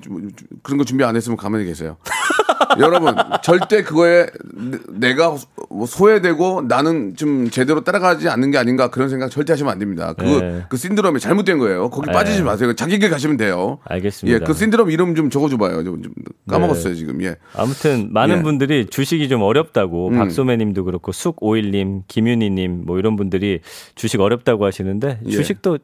그런 0.62 0.76
거 0.76 0.84
준비 0.84 1.02
안 1.02 1.16
했으면 1.16 1.38
가만히 1.38 1.64
계세요. 1.64 1.96
여러분, 2.78 3.14
절대 3.42 3.82
그거에 3.82 4.26
내- 4.54 4.78
내가 5.08 5.36
뭐 5.70 5.86
소외되고 5.86 6.62
나는 6.68 7.14
좀 7.16 7.50
제대로 7.50 7.82
따라가지 7.82 8.28
않는 8.28 8.50
게 8.50 8.58
아닌가 8.58 8.90
그런 8.90 9.08
생각 9.08 9.30
절대 9.30 9.52
하시면 9.52 9.72
안 9.72 9.78
됩니다. 9.78 10.14
그, 10.18 10.24
예. 10.26 10.64
그 10.68 10.76
신드롬이 10.76 11.20
잘못된 11.20 11.58
거예요. 11.58 11.90
거기 11.90 12.10
빠지지 12.10 12.40
예. 12.40 12.42
마세요. 12.42 12.74
자기 12.74 12.98
길 12.98 13.10
가시면 13.10 13.36
돼요. 13.36 13.78
알겠습니다. 13.84 14.34
예, 14.40 14.44
그 14.44 14.52
신드롬 14.54 14.90
이름 14.90 15.14
좀 15.14 15.30
적어줘봐요. 15.30 15.84
좀, 15.84 16.02
좀 16.02 16.12
까먹었어요, 16.48 16.94
지금. 16.94 17.22
예. 17.22 17.36
아무튼 17.54 18.08
많은 18.12 18.38
예. 18.38 18.42
분들이 18.42 18.86
주식이 18.86 19.28
좀 19.28 19.42
어렵다고 19.42 20.08
음. 20.08 20.18
박소매님도 20.18 20.84
그렇고 20.84 21.12
숙오일님, 21.12 22.02
김윤희님 22.08 22.82
뭐 22.86 22.98
이런 22.98 23.16
분들이 23.16 23.60
주식 23.94 24.20
어렵다고 24.20 24.64
하시는데 24.66 25.20
예. 25.26 25.30
주식도 25.30 25.78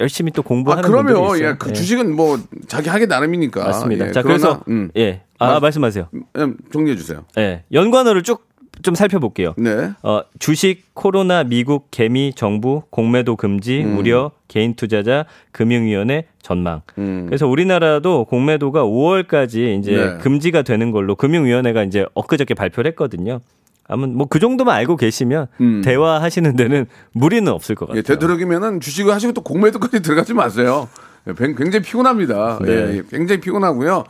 열심히 0.00 0.32
또 0.32 0.40
아, 0.40 0.44
공부하는 0.44 0.82
분들이 0.90 1.12
그러면, 1.14 1.36
있어요. 1.36 1.48
예, 1.50 1.54
그 1.58 1.70
예. 1.70 1.72
주식은 1.74 2.16
뭐 2.16 2.38
자기 2.66 2.88
하기 2.88 3.06
나름이니까. 3.06 3.62
맞습니다. 3.64 4.08
예, 4.08 4.12
자 4.12 4.22
그러나, 4.22 4.38
그래서 4.38 4.64
음, 4.68 4.90
예, 4.96 5.22
아 5.38 5.52
말- 5.52 5.60
말씀하세요. 5.60 6.08
음, 6.36 6.56
정리해 6.72 6.96
주세요. 6.96 7.24
예, 7.38 7.64
연관어를 7.72 8.22
쭉 8.22 8.52
좀 8.82 8.96
살펴볼게요. 8.96 9.54
네. 9.56 9.92
어, 10.02 10.22
주식, 10.40 10.92
코로나, 10.94 11.44
미국, 11.44 11.92
개미, 11.92 12.32
정부, 12.34 12.82
공매도 12.90 13.36
금지, 13.36 13.84
음. 13.84 13.96
우려, 13.96 14.32
개인 14.48 14.74
투자자, 14.74 15.26
금융위원회, 15.52 16.26
전망. 16.42 16.82
음. 16.98 17.26
그래서 17.26 17.46
우리나라도 17.46 18.24
공매도가 18.24 18.82
5월까지 18.82 19.78
이제 19.78 19.92
네. 19.96 20.18
금지가 20.18 20.62
되는 20.62 20.90
걸로 20.90 21.14
금융위원회가 21.14 21.84
이제 21.84 22.04
엊그저께 22.14 22.54
발표를 22.54 22.90
했거든요. 22.90 23.40
아무튼 23.86 24.16
뭐그 24.16 24.40
정도만 24.40 24.74
알고 24.74 24.96
계시면 24.96 25.46
음. 25.60 25.82
대화하시는 25.84 26.56
데는 26.56 26.86
무리는 27.12 27.46
없을 27.52 27.76
것 27.76 27.86
같아요. 27.86 27.98
예, 27.98 28.02
되도록이면은 28.02 28.80
주식을 28.80 29.14
하시고 29.14 29.34
또 29.34 29.42
공매도까지 29.42 30.00
들어가지 30.02 30.34
마세요. 30.34 30.88
예, 31.28 31.32
굉- 31.38 31.54
굉장히 31.54 31.84
피곤합니다. 31.84 32.58
네. 32.60 32.70
예, 32.72 32.96
예, 32.96 33.02
굉장히 33.08 33.40
피곤하고요. 33.40 34.02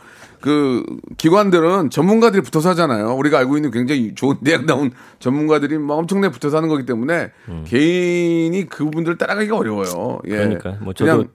그 0.45 0.83
기관들은 1.17 1.89
전문가들이 1.89 2.43
붙어서 2.43 2.69
하잖아요. 2.69 3.15
우리가 3.15 3.39
알고 3.39 3.57
있는 3.57 3.71
굉장히 3.71 4.13
좋은 4.13 4.35
대학 4.45 4.65
나온 4.65 4.91
전문가들이 5.17 5.79
막 5.79 5.95
엄청나게 5.95 6.31
붙어서 6.31 6.57
하는 6.57 6.69
거기 6.69 6.85
때문에 6.85 7.31
개인이 7.65 8.69
그분들 8.69 9.17
따라가기가 9.17 9.57
어려워요. 9.57 10.19
예. 10.27 10.33
음. 10.33 10.37
그러니까요. 10.37 10.77
뭐 10.81 10.93
저도- 10.93 11.27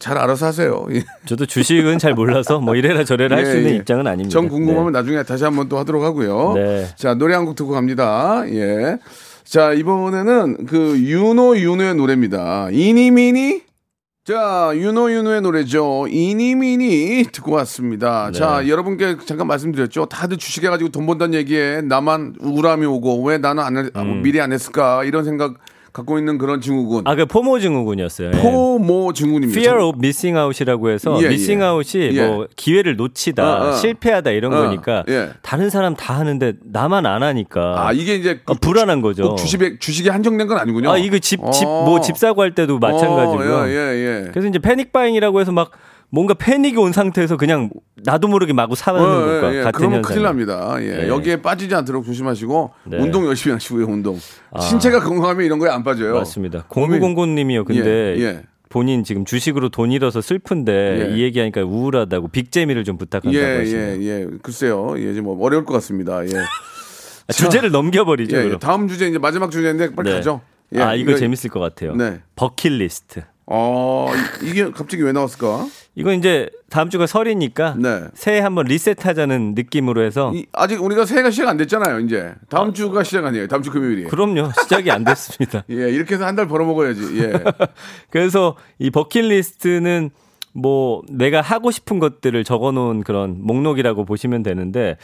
잘 0.00 0.16
알아서 0.16 0.46
하세요. 0.46 0.86
예. 0.92 1.04
저도 1.26 1.44
주식은 1.46 1.98
잘 1.98 2.14
몰라서 2.14 2.60
뭐 2.60 2.74
이래라 2.76 3.04
저래라 3.04 3.36
할수 3.36 3.52
예, 3.52 3.56
있는 3.58 3.72
예. 3.72 3.76
입장은 3.76 4.06
아닙니다. 4.06 4.30
전 4.30 4.48
궁금하면 4.48 4.92
나중에 4.92 5.22
다시 5.22 5.44
한번 5.44 5.68
또 5.68 5.76
하도록 5.78 6.02
하고요. 6.02 6.54
네. 6.54 6.86
자, 6.96 7.14
노래 7.14 7.34
한 7.34 7.44
곡 7.44 7.54
듣고 7.56 7.72
갑니다. 7.72 8.42
예. 8.48 8.96
자, 9.44 9.72
이번에는 9.74 10.64
그 10.66 10.98
윤호 10.98 11.58
윤호의 11.58 11.94
노래입니다. 11.96 12.70
이니미니? 12.72 13.60
자, 14.24 14.70
윤호 14.74 15.12
윤호의 15.12 15.42
노래죠. 15.42 16.06
이니미니 16.08 17.24
듣고 17.30 17.52
왔습니다. 17.56 18.30
네. 18.32 18.38
자, 18.38 18.66
여러분께 18.66 19.18
잠깐 19.26 19.46
말씀드렸죠. 19.46 20.06
다들 20.06 20.38
주식해 20.38 20.70
가지고 20.70 20.88
돈 20.88 21.04
번다는 21.04 21.34
얘기에 21.34 21.82
나만 21.82 22.36
우울함이 22.40 22.86
오고 22.86 23.22
왜 23.24 23.36
나는 23.36 23.62
안 23.62 23.76
했- 23.76 23.94
음. 23.94 24.22
미리 24.22 24.40
안 24.40 24.50
했을까? 24.50 25.04
이런 25.04 25.24
생각 25.24 25.56
갖고 25.94 26.18
있는 26.18 26.38
그런 26.38 26.60
증후군. 26.60 27.06
아, 27.06 27.14
그 27.14 27.24
포모 27.24 27.60
증후군이었어요. 27.60 28.32
예. 28.34 28.42
포모 28.42 29.12
증후군입니다. 29.12 29.60
Fear 29.60 29.80
of 29.86 29.98
missing 29.98 30.36
out이라고 30.36 30.90
해서 30.90 31.16
예, 31.22 31.26
missing 31.26 31.62
예. 31.62 31.68
out이 31.68 32.16
예. 32.18 32.26
뭐 32.26 32.48
기회를 32.56 32.96
놓치다, 32.96 33.62
어, 33.62 33.68
어. 33.68 33.72
실패하다 33.74 34.32
이런 34.32 34.52
어, 34.52 34.56
거니까 34.56 35.04
예. 35.08 35.30
다른 35.42 35.70
사람 35.70 35.94
다 35.94 36.18
하는데 36.18 36.54
나만 36.64 37.06
안 37.06 37.22
하니까 37.22 37.86
아, 37.86 37.92
이게 37.92 38.16
이제 38.16 38.40
아, 38.46 38.54
불안한 38.60 39.02
거죠. 39.02 39.28
꼭 39.28 39.36
주식에 39.36 39.78
주식에 39.78 40.10
한정된 40.10 40.48
건 40.48 40.58
아니군요. 40.58 40.90
아, 40.90 40.98
이거 40.98 41.20
집, 41.20 41.38
집, 41.52 41.64
어. 41.64 41.84
뭐집 41.84 42.18
사고 42.18 42.42
할 42.42 42.56
때도 42.56 42.80
마찬가지고요. 42.80 43.54
어, 43.54 43.68
예, 43.68 43.70
예, 43.70 44.24
예. 44.24 44.30
그래서 44.32 44.48
이제 44.48 44.58
패닉 44.58 44.92
바잉이라고 44.92 45.40
해서 45.40 45.52
막 45.52 45.70
뭔가 46.14 46.32
패닉이 46.34 46.76
온 46.78 46.92
상태에서 46.92 47.36
그냥 47.36 47.70
나도 48.04 48.28
모르게 48.28 48.52
마구 48.52 48.76
사는 48.76 49.00
어, 49.00 49.04
것과 49.04 49.52
예, 49.52 49.58
예. 49.58 49.62
같은 49.62 49.72
그러면 49.78 49.96
현상. 49.98 50.14
큰일 50.14 50.22
납니다. 50.22 50.76
예. 50.78 51.02
예. 51.04 51.08
여기에 51.08 51.42
빠지지 51.42 51.74
않도록 51.74 52.04
조심하시고 52.04 52.70
네. 52.84 52.98
운동 52.98 53.26
열심히 53.26 53.52
하시고요. 53.54 53.86
운동. 53.86 54.16
아. 54.52 54.60
신체가 54.60 55.00
건강하면 55.00 55.44
이런 55.44 55.58
거에 55.58 55.70
안 55.70 55.82
빠져요. 55.82 56.14
맞습니다. 56.14 56.66
0909님이요. 56.68 57.64
근데 57.64 58.16
예, 58.16 58.22
예. 58.22 58.42
본인 58.68 59.02
지금 59.02 59.24
주식으로 59.24 59.70
돈 59.70 59.90
잃어서 59.90 60.20
슬픈데 60.20 61.08
예. 61.10 61.16
이 61.16 61.22
얘기하니까 61.22 61.64
우울하다고 61.64 62.28
빅재미를 62.28 62.84
좀 62.84 62.96
부탁한다고 62.96 63.36
예, 63.36 63.58
하시네요. 63.58 64.02
예, 64.02 64.20
예. 64.22 64.26
글쎄요. 64.40 64.94
예, 64.98 65.14
좀 65.14 65.26
어려울 65.40 65.64
것 65.64 65.74
같습니다. 65.74 66.24
예. 66.24 66.30
아, 67.26 67.32
주제를 67.32 67.72
넘겨버리죠. 67.72 68.36
예, 68.36 68.50
예. 68.52 68.58
다음 68.58 68.86
주제 68.86 69.08
이제 69.08 69.18
마지막 69.18 69.50
주제인데 69.50 69.96
빨리 69.96 70.10
네. 70.10 70.16
가죠. 70.16 70.42
예, 70.76 70.80
아 70.80 70.94
이거 70.94 71.16
재밌을 71.16 71.50
것 71.50 71.58
같아요. 71.58 71.96
네. 71.96 72.20
버킷리스트. 72.36 73.22
어, 73.46 74.10
이- 74.42 74.48
이게 74.50 74.70
갑자기 74.70 75.02
왜 75.02 75.12
나왔을까? 75.12 75.66
이거 75.96 76.12
이제 76.12 76.48
다음 76.70 76.90
주가 76.90 77.06
설이니까 77.06 77.76
네. 77.78 78.00
새해 78.14 78.40
한번 78.40 78.66
리셋하자는 78.66 79.54
느낌으로 79.54 80.02
해서 80.02 80.32
이- 80.34 80.46
아직 80.52 80.82
우리가 80.82 81.04
새해가 81.06 81.30
시작 81.30 81.48
안 81.48 81.56
됐잖아요, 81.56 82.00
이제. 82.00 82.34
다음 82.48 82.72
주가 82.74 83.04
시작 83.04 83.24
아니에요. 83.26 83.46
다음 83.46 83.62
주 83.62 83.70
금요일이. 83.70 84.04
그럼요 84.04 84.50
시작이 84.62 84.90
안 84.90 85.04
됐습니다. 85.04 85.62
예, 85.70 85.74
이렇게 85.90 86.14
해서 86.16 86.26
한 86.26 86.34
달 86.34 86.48
벌어먹어야지. 86.48 87.20
예. 87.20 87.32
그래서 88.10 88.56
이 88.80 88.90
버킷리스트는 88.90 90.10
뭐 90.52 91.02
내가 91.08 91.40
하고 91.40 91.70
싶은 91.70 91.98
것들을 92.00 92.42
적어놓은 92.44 93.02
그런 93.04 93.36
목록이라고 93.40 94.04
보시면 94.04 94.42
되는데 94.42 94.96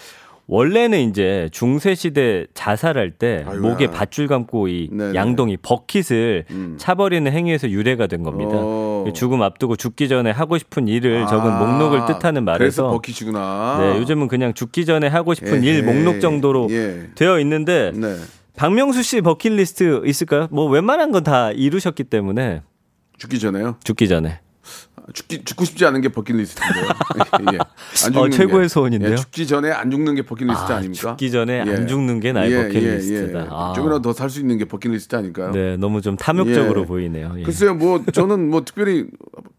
원래는 0.46 0.98
이제 1.08 1.48
중세 1.52 1.94
시대 1.94 2.46
자살할 2.54 3.12
때 3.12 3.44
아유야. 3.46 3.60
목에 3.60 3.86
밧줄 3.86 4.26
감고 4.26 4.66
이 4.66 4.88
네네. 4.90 5.14
양동이 5.14 5.56
버킷을 5.58 6.46
음. 6.50 6.74
차버리는 6.76 7.30
행위에서 7.30 7.70
유래가 7.70 8.08
된 8.08 8.24
겁니다. 8.24 8.50
어. 8.54 8.89
죽음 9.14 9.42
앞두고 9.42 9.76
죽기 9.76 10.08
전에 10.08 10.30
하고 10.30 10.58
싶은 10.58 10.88
일을 10.88 11.26
적은 11.26 11.50
아, 11.50 11.58
목록을 11.58 12.06
뜻하는 12.06 12.44
말에서 12.44 12.90
버킷이구나. 12.90 13.78
네, 13.80 13.98
요즘은 13.98 14.28
그냥 14.28 14.54
죽기 14.54 14.84
전에 14.86 15.06
하고 15.08 15.34
싶은 15.34 15.64
예, 15.64 15.68
일 15.68 15.82
목록 15.82 16.20
정도로 16.20 16.68
예. 16.70 17.08
되어 17.14 17.38
있는데 17.40 17.92
네. 17.94 18.16
박명수 18.56 19.02
씨 19.02 19.20
버킷리스트 19.20 20.02
있을까요? 20.04 20.48
뭐 20.50 20.66
웬만한 20.68 21.10
건 21.12 21.24
다 21.24 21.50
이루셨기 21.52 22.04
때문에 22.04 22.62
죽기 23.18 23.38
전에요. 23.38 23.76
죽기 23.84 24.08
전에. 24.08 24.40
죽기 25.12 25.44
죽고 25.44 25.64
싶지 25.64 25.84
않은 25.86 26.00
게 26.00 26.08
버킷리스트인데요. 26.08 26.84
예. 27.54 27.58
안 27.58 28.10
어, 28.16 28.22
죽는 28.24 28.30
최고의 28.30 28.62
게. 28.64 28.68
소원인데요? 28.68 29.12
예, 29.12 29.16
죽기 29.16 29.46
전에 29.46 29.70
안 29.70 29.90
죽는 29.90 30.14
게 30.14 30.22
버킷리스트 30.22 30.72
아, 30.72 30.76
아, 30.76 30.80
닙니까 30.80 31.10
죽기 31.10 31.30
전에 31.30 31.60
안 31.60 31.86
죽는 31.86 32.20
게 32.20 32.32
나의 32.32 32.52
버킷리스트다. 32.54 33.46
아. 33.50 33.72
조금이라도 33.74 34.02
더 34.02 34.12
살 34.12 34.30
수 34.30 34.40
있는 34.40 34.58
게 34.58 34.64
버킷리스트 34.66 35.16
아닐까요? 35.16 35.50
네, 35.52 35.76
너무 35.76 36.00
좀 36.02 36.16
탐욕적으로 36.16 36.82
예. 36.82 36.86
보이네요. 36.86 37.34
예. 37.38 37.42
글쎄요, 37.42 37.74
뭐 37.74 38.04
저는 38.12 38.48
뭐 38.50 38.64
특별히 38.64 39.06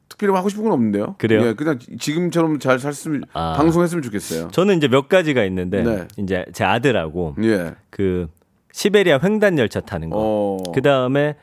특별히 0.07 0.33
하고 0.35 0.49
싶은 0.49 0.63
건 0.63 0.73
없는데요. 0.73 1.15
그래요? 1.17 1.47
예, 1.47 1.53
그냥 1.53 1.79
지금처럼 1.99 2.59
잘 2.59 2.79
살았으면 2.79 3.23
아. 3.33 3.53
방송했으면 3.57 4.01
좋겠어요. 4.03 4.49
저는 4.51 4.77
이제 4.77 4.87
몇 4.87 5.09
가지가 5.09 5.43
있는데 5.45 5.83
네. 5.83 6.07
이제 6.17 6.45
제 6.53 6.63
아들하고 6.63 7.35
예. 7.43 7.73
그 7.89 8.27
시베리아 8.73 9.19
횡단 9.23 9.57
열차 9.57 9.79
타는 9.81 10.09
거. 10.11 10.17
어. 10.17 10.57
그 10.73 10.81
다음에 10.81 11.35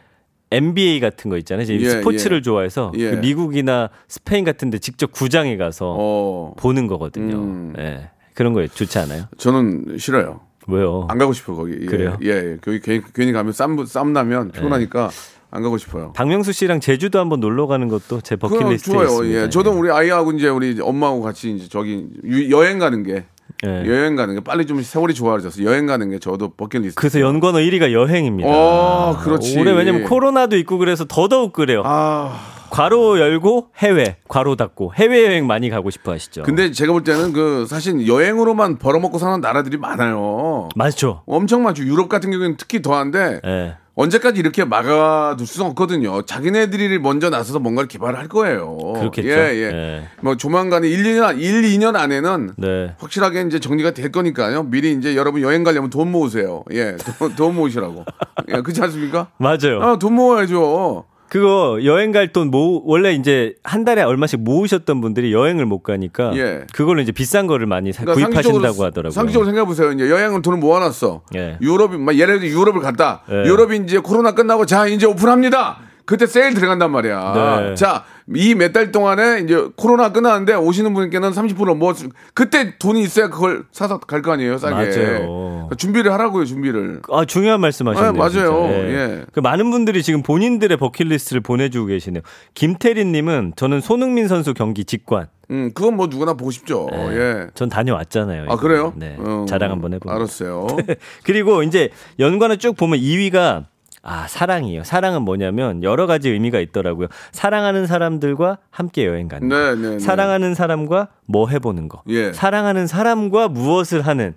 NBA 0.50 1.00
같은 1.00 1.30
거 1.30 1.36
있잖아요. 1.38 1.62
이제 1.64 1.74
예, 1.80 1.90
스포츠를 1.90 2.38
예. 2.38 2.42
좋아해서 2.42 2.92
예. 2.96 3.10
그 3.10 3.16
미국이나 3.16 3.90
스페인 4.08 4.44
같은 4.44 4.70
데 4.70 4.78
직접 4.78 5.12
구장에 5.12 5.56
가서 5.56 5.94
어. 5.98 6.54
보는 6.56 6.86
거거든요. 6.86 7.36
음. 7.36 7.74
예. 7.78 8.10
그런 8.34 8.52
거 8.54 8.66
좋지 8.66 8.98
않아요? 9.00 9.24
저는 9.36 9.96
싫어요. 9.98 10.40
왜요? 10.66 11.06
안 11.10 11.18
가고 11.18 11.32
싶어 11.32 11.54
거기. 11.54 11.76
예. 11.82 11.86
그래요? 11.86 12.16
예. 12.22 12.28
예. 12.28 12.56
거기 12.62 12.80
괜히, 12.80 13.32
가면 13.32 13.52
쌈, 13.52 13.84
쌈 13.86 14.12
나면 14.12 14.52
피곤하니까 14.52 15.10
안 15.50 15.62
가고 15.62 15.78
싶어요. 15.78 16.12
박명수 16.14 16.52
씨랑 16.52 16.80
제주도 16.80 17.18
한번 17.18 17.40
놀러 17.40 17.66
가는 17.66 17.88
것도 17.88 18.20
제 18.20 18.36
버킷리스트에 18.36 18.92
좋아요. 18.92 19.06
있습니다. 19.06 19.42
예. 19.44 19.48
저도 19.48 19.72
우리 19.72 19.90
아이하고 19.90 20.32
이제 20.32 20.48
우리 20.48 20.78
엄마하고 20.80 21.22
같이 21.22 21.50
이제 21.52 21.68
저기 21.68 22.06
유- 22.24 22.50
여행 22.50 22.78
가는 22.78 23.02
게 23.02 23.24
예. 23.66 23.84
여행 23.86 24.14
가는 24.14 24.34
게 24.34 24.40
빨리 24.40 24.66
좀 24.66 24.80
세월이 24.82 25.14
좋아져서 25.14 25.64
여행 25.64 25.86
가는 25.86 26.08
게 26.10 26.18
저도 26.18 26.50
버킷리스트. 26.50 26.94
그래서 27.00 27.20
연관어 27.20 27.58
1위가 27.58 27.92
여행입니다. 27.92 28.48
어, 28.48 29.18
그렇지. 29.18 29.58
올해 29.58 29.72
왜냐면 29.72 30.04
코로나도 30.04 30.56
있고 30.58 30.78
그래서 30.78 31.04
더더욱 31.04 31.52
그래요. 31.52 31.82
아, 31.84 32.57
괄호 32.70 33.18
열고 33.18 33.70
해외, 33.76 34.16
괄호 34.28 34.56
닫고 34.56 34.94
해외 34.94 35.24
여행 35.26 35.46
많이 35.46 35.70
가고 35.70 35.90
싶어 35.90 36.12
하시죠. 36.12 36.42
근데 36.42 36.70
제가 36.70 36.92
볼 36.92 37.04
때는 37.04 37.32
그 37.32 37.66
사실 37.66 38.06
여행으로만 38.06 38.78
벌어먹고 38.78 39.18
사는 39.18 39.40
나라들이 39.40 39.76
많아요. 39.76 40.68
맞죠. 40.76 41.22
엄청 41.26 41.62
많죠. 41.62 41.84
유럽 41.84 42.08
같은 42.08 42.30
경우에는 42.30 42.56
특히 42.56 42.82
더한데 42.82 43.40
예. 43.44 43.76
언제까지 43.94 44.38
이렇게 44.38 44.64
막아둘 44.64 45.44
수는 45.44 45.70
없거든요. 45.70 46.22
자기네들이 46.22 47.00
먼저 47.00 47.30
나서서 47.30 47.58
뭔가를 47.58 47.88
개발할 47.88 48.28
거예요. 48.28 48.76
그렇겠죠. 48.94 49.28
예, 49.28 49.32
예. 49.34 49.62
예. 49.72 50.08
뭐 50.20 50.36
조만간에 50.36 50.88
1, 50.88 51.02
2년, 51.02 51.40
1, 51.40 51.62
2년 51.62 51.96
안에는 51.96 52.52
네. 52.58 52.94
확실하게 52.98 53.42
이제 53.42 53.58
정리가 53.58 53.90
될 53.92 54.12
거니까요. 54.12 54.62
미리 54.64 54.92
이제 54.92 55.16
여러분 55.16 55.42
여행 55.42 55.64
가려면 55.64 55.90
돈 55.90 56.12
모으세요. 56.12 56.62
예, 56.72 56.96
돈, 57.18 57.34
돈 57.34 57.56
모으시라고. 57.56 58.04
예, 58.50 58.60
그렇지 58.60 58.80
않습니까? 58.82 59.30
맞아요. 59.38 59.82
아, 59.82 59.98
돈 59.98 60.12
모아야죠. 60.14 61.04
그거 61.28 61.78
여행 61.84 62.12
갈 62.12 62.28
돈 62.32 62.50
모 62.50 62.82
원래 62.86 63.12
이제 63.12 63.54
한 63.62 63.84
달에 63.84 64.02
얼마씩 64.02 64.40
모으셨던 64.40 65.00
분들이 65.00 65.32
여행을 65.32 65.66
못 65.66 65.82
가니까 65.82 66.32
예. 66.36 66.64
그걸로 66.72 67.00
이제 67.00 67.12
비싼 67.12 67.46
거를 67.46 67.66
많이 67.66 67.92
사, 67.92 68.04
그러니까 68.04 68.28
구입하신다고 68.28 68.84
하더라고요. 68.84 69.10
상식적으로 69.10 69.46
생각해 69.46 69.66
보세요. 69.66 69.92
이제 69.92 70.08
여행은 70.10 70.42
돈을 70.42 70.58
모아놨어. 70.58 71.22
예. 71.36 71.58
유럽이 71.60 71.98
막 71.98 72.16
예를 72.16 72.40
들어 72.40 72.50
유럽을 72.50 72.80
갔다. 72.80 73.22
예. 73.30 73.44
유럽이 73.44 73.78
이제 73.84 73.98
코로나 73.98 74.32
끝나고 74.32 74.64
자 74.66 74.86
이제 74.86 75.06
오픈합니다. 75.06 75.78
그때 76.08 76.26
세일 76.26 76.54
들어간단 76.54 76.90
말이야. 76.90 77.32
네. 77.68 77.74
자, 77.74 78.04
이 78.34 78.54
몇 78.54 78.72
달 78.72 78.90
동안에 78.92 79.40
이제 79.44 79.62
코로나 79.76 80.10
끝나는데 80.10 80.54
오시는 80.54 80.94
분께는 80.94 81.32
30%뭐 81.32 81.92
그때 82.32 82.78
돈이 82.78 83.02
있어야 83.02 83.28
그걸 83.28 83.64
사서 83.72 83.98
갈 84.00 84.22
거 84.22 84.32
아니에요, 84.32 84.56
싸게. 84.56 84.74
맞아요. 84.74 85.28
그러니까 85.28 85.74
준비를 85.76 86.10
하라고요, 86.12 86.46
준비를. 86.46 87.02
아 87.10 87.26
중요한 87.26 87.60
말씀하셨네요. 87.60 88.08
아, 88.08 88.12
맞아요. 88.12 88.68
진짜. 88.68 88.88
예. 88.88 89.24
그 89.32 89.40
많은 89.40 89.70
분들이 89.70 90.02
지금 90.02 90.22
본인들의 90.22 90.74
버킷리스트를 90.78 91.42
보내주고 91.42 91.88
계시네요. 91.88 92.22
김태린님은 92.54 93.52
저는 93.56 93.80
손흥민 93.82 94.28
선수 94.28 94.54
경기 94.54 94.84
직관. 94.86 95.26
음, 95.50 95.70
그건 95.74 95.96
뭐 95.96 96.06
누구나 96.06 96.32
보고 96.34 96.50
싶죠. 96.50 96.88
예. 96.92 97.48
전 97.54 97.68
다녀왔잖아요. 97.68 98.46
아, 98.48 98.56
그래요? 98.56 98.92
네. 98.96 99.16
어, 99.18 99.44
자랑 99.46 99.70
한번 99.72 99.92
해보고. 99.94 100.10
알았어요. 100.14 100.66
그리고 101.24 101.62
이제 101.62 101.90
연관을 102.18 102.56
쭉 102.58 102.76
보면 102.76 102.98
2위가 102.98 103.64
아, 104.08 104.26
사랑이에요. 104.26 104.84
사랑은 104.84 105.22
뭐냐면 105.22 105.82
여러 105.82 106.06
가지 106.06 106.30
의미가 106.30 106.60
있더라고요. 106.60 107.08
사랑하는 107.32 107.86
사람들과 107.86 108.56
함께 108.70 109.06
여행 109.06 109.28
가는 109.28 109.48
거. 109.48 109.54
네, 109.54 109.74
네, 109.74 109.88
네. 109.90 109.98
사랑하는 109.98 110.54
사람과 110.54 111.08
뭐 111.26 111.48
해보는 111.48 111.88
거. 111.88 112.02
예. 112.08 112.32
사랑하는 112.32 112.86
사람과 112.86 113.48
무엇을 113.48 114.00
하는. 114.00 114.34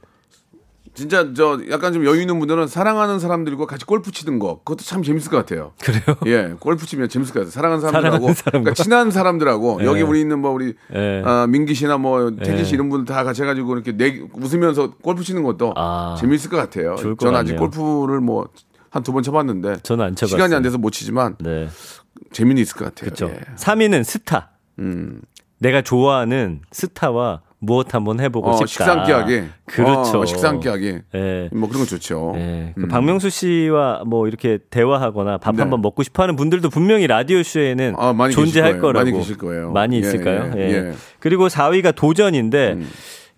진짜 0.93 1.33
저 1.33 1.57
약간 1.69 1.93
좀 1.93 2.05
여유 2.05 2.19
있는 2.19 2.37
분들은 2.39 2.67
사랑하는 2.67 3.19
사람들과 3.19 3.65
같이 3.65 3.85
골프 3.85 4.11
치는 4.11 4.39
거 4.39 4.57
그것도 4.57 4.83
참 4.83 5.03
재밌을 5.03 5.31
것 5.31 5.37
같아요. 5.37 5.71
그래요? 5.81 6.17
예, 6.25 6.53
골프 6.59 6.85
치면 6.85 7.07
재밌을 7.07 7.33
것 7.33 7.39
같아요. 7.39 7.51
사랑하는 7.51 7.79
사람들하고. 7.79 8.33
그러니까 8.43 8.73
친한 8.73 9.09
사람들하고 9.09 9.79
예. 9.81 9.85
여기 9.85 10.01
우리 10.01 10.19
있는 10.19 10.39
뭐 10.39 10.51
우리 10.51 10.73
예. 10.93 11.21
아, 11.23 11.47
민기 11.47 11.75
씨나 11.75 11.97
뭐 11.97 12.31
태진 12.31 12.65
씨 12.65 12.73
예. 12.73 12.75
이런 12.75 12.89
분들 12.89 13.15
다 13.15 13.23
같이 13.23 13.41
해가지고 13.41 13.73
이렇게 13.75 13.95
내 13.95 14.21
웃으면서 14.33 14.95
골프 15.01 15.23
치는 15.23 15.43
것도 15.43 15.73
아. 15.77 16.17
재밌을 16.19 16.49
것 16.49 16.57
같아요. 16.57 16.95
것 16.95 17.17
저는 17.19 17.39
아직. 17.39 17.55
골프를 17.55 18.19
뭐 18.19 18.49
한 18.91 19.03
두 19.03 19.11
번 19.13 19.23
쳐봤는데 19.23 19.77
저는 19.83 20.05
안 20.05 20.15
쳐봤어요. 20.15 20.37
시간이 20.37 20.53
안 20.53 20.61
돼서 20.61 20.77
못 20.77 20.91
치지만 20.91 21.35
네. 21.39 21.67
재미는 22.31 22.61
있을 22.61 22.75
것 22.77 22.85
같아요. 22.85 23.09
그렇죠. 23.11 23.29
예. 23.33 23.55
3위는 23.55 24.03
스타. 24.03 24.49
음. 24.79 25.21
내가 25.59 25.81
좋아하는 25.81 26.61
스타와 26.71 27.41
무엇 27.59 27.93
한번 27.93 28.19
해보고 28.19 28.49
어, 28.49 28.53
싶다. 28.65 28.65
식상기하기. 28.67 29.43
그렇죠. 29.65 30.19
어, 30.21 30.25
식상기하기. 30.25 30.97
예. 31.15 31.49
뭐 31.53 31.69
그런 31.69 31.83
거 31.83 31.85
좋죠. 31.87 32.33
예. 32.35 32.73
그 32.75 32.83
음. 32.83 32.87
박명수 32.89 33.29
씨와 33.29 34.03
뭐 34.05 34.27
이렇게 34.27 34.57
대화하거나 34.69 35.37
밥 35.37 35.55
네. 35.55 35.61
한번 35.61 35.81
먹고 35.81 36.03
싶어 36.03 36.23
하는 36.23 36.35
분들도 36.35 36.69
분명히 36.69 37.05
라디오 37.07 37.41
쇼에는 37.43 37.93
아, 37.97 38.13
존재할. 38.31 38.79
거라고 38.81 39.05
많이 39.05 39.11
계실 39.17 39.37
거예요. 39.37 39.71
많이 39.71 39.95
예, 39.97 39.99
있을까요? 39.99 40.51
예, 40.57 40.61
예. 40.61 40.73
예. 40.73 40.93
그리고 41.19 41.47
4위가 41.47 41.95
도전인데, 41.95 42.73
음. 42.73 42.89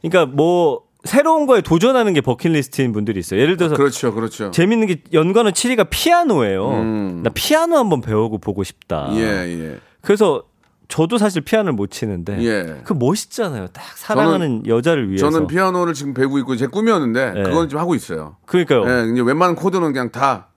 그러니까 0.02 0.26
뭐 0.34 0.82
새로운 1.04 1.46
거에 1.46 1.62
도전하는 1.62 2.14
게 2.14 2.22
버킷리스트인 2.22 2.94
분들이 2.94 3.20
있어요. 3.20 3.40
예를 3.42 3.58
들어서 3.58 3.76
그렇죠, 3.76 4.14
그렇죠. 4.14 4.52
재밌는 4.52 4.88
게 4.88 5.04
연관어 5.12 5.52
7위가 5.52 5.88
피아노예요. 5.90 6.70
음. 6.70 7.22
나 7.24 7.30
피아노 7.34 7.78
한번 7.78 8.02
배우고 8.02 8.38
보고 8.38 8.64
싶다. 8.64 9.10
예, 9.14 9.20
예. 9.22 9.78
그래서 10.02 10.44
저도 10.88 11.18
사실 11.18 11.42
피아노를 11.42 11.74
못 11.74 11.92
치는데 11.92 12.42
예. 12.44 12.82
그 12.84 12.94
멋있잖아요. 12.94 13.68
딱 13.74 13.84
사랑하는 13.98 14.68
여자를 14.68 15.10
위해서. 15.10 15.30
저는 15.30 15.48
피아노를 15.48 15.94
지금 15.94 16.14
배우고 16.14 16.38
있고 16.40 16.56
제 16.56 16.68
꿈이었는데 16.68 17.34
예. 17.36 17.44
그건 17.44 17.68
좀 17.68 17.80
하고 17.80 17.96
있어요. 17.96 18.38
그러니까요. 18.46 18.84
예, 18.88 19.22
웬만한 19.22 19.56
코드는 19.56 19.92
그냥 19.92 20.12
다 20.12 20.48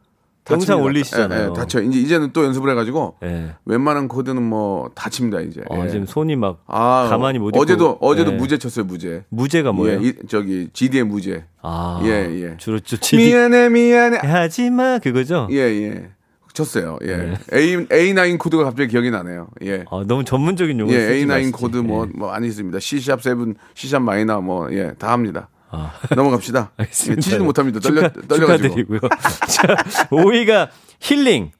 영상. 0.54 0.82
올리시잖아요. 0.82 1.40
예, 1.42 1.48
예, 1.50 1.52
다 1.54 1.66
쳐. 1.66 1.80
이제 1.82 1.98
이제는 1.98 2.30
또 2.32 2.44
연습을 2.44 2.70
해가지고 2.70 3.16
예. 3.24 3.54
웬만한 3.64 4.08
코드는 4.08 4.42
뭐 4.42 4.88
다 4.94 5.10
칩니다 5.10 5.40
이제. 5.40 5.62
아, 5.70 5.84
예. 5.84 5.88
지금 5.90 6.06
손이 6.06 6.36
막 6.36 6.62
아, 6.66 7.06
가만히 7.10 7.38
못. 7.38 7.56
어제도 7.56 7.98
어제도 8.00 8.32
예. 8.32 8.36
무제 8.36 8.58
쳤어요 8.58 8.84
무제. 8.84 9.24
무제가 9.28 9.72
뭐예요? 9.72 10.00
예, 10.02 10.08
이, 10.08 10.12
저기 10.28 10.68
GD의 10.72 11.04
무제. 11.04 11.44
아, 11.62 12.00
예, 12.04 12.08
예. 12.08 12.56
주로 12.58 12.78
저 12.80 12.96
CD 13.00 13.24
미안해 13.28 13.68
미안해. 13.70 14.18
하지마 14.18 14.98
그거죠? 15.00 15.48
예, 15.50 15.56
예. 15.58 16.08
쳤어요. 16.52 16.98
예. 17.02 17.16
네. 17.16 17.34
A 17.52 17.76
A9 17.88 18.38
코드가 18.38 18.64
갑자기 18.64 18.88
기억이 18.88 19.10
나네요. 19.10 19.48
예. 19.64 19.84
아, 19.90 20.04
너무 20.06 20.24
전문적인 20.24 20.78
용어 20.80 20.90
예, 20.92 21.00
쓰지 21.00 21.24
A9 21.24 21.28
마시지. 21.28 21.52
코드 21.52 21.76
뭐, 21.78 22.06
예. 22.06 22.10
뭐 22.18 22.30
많이 22.30 22.46
있습니다. 22.46 22.78
C샵 22.80 23.20
7, 23.20 23.54
C샵 23.74 24.00
마이너 24.02 24.40
뭐, 24.40 24.72
예, 24.72 24.92
다 24.98 25.12
합니다. 25.12 25.48
아. 25.76 26.14
넘어갑시다. 26.14 26.70
예, 26.78 26.82
알겠습니다. 26.82 27.20
치지도 27.20 27.44
못합니다. 27.44 27.80
떨려, 27.80 28.08
축하, 28.08 28.26
떨려가지고. 28.26 28.68
축하드리고요. 28.68 29.00
자, 29.48 29.74
5위가 30.10 30.68
힐링. 31.00 31.50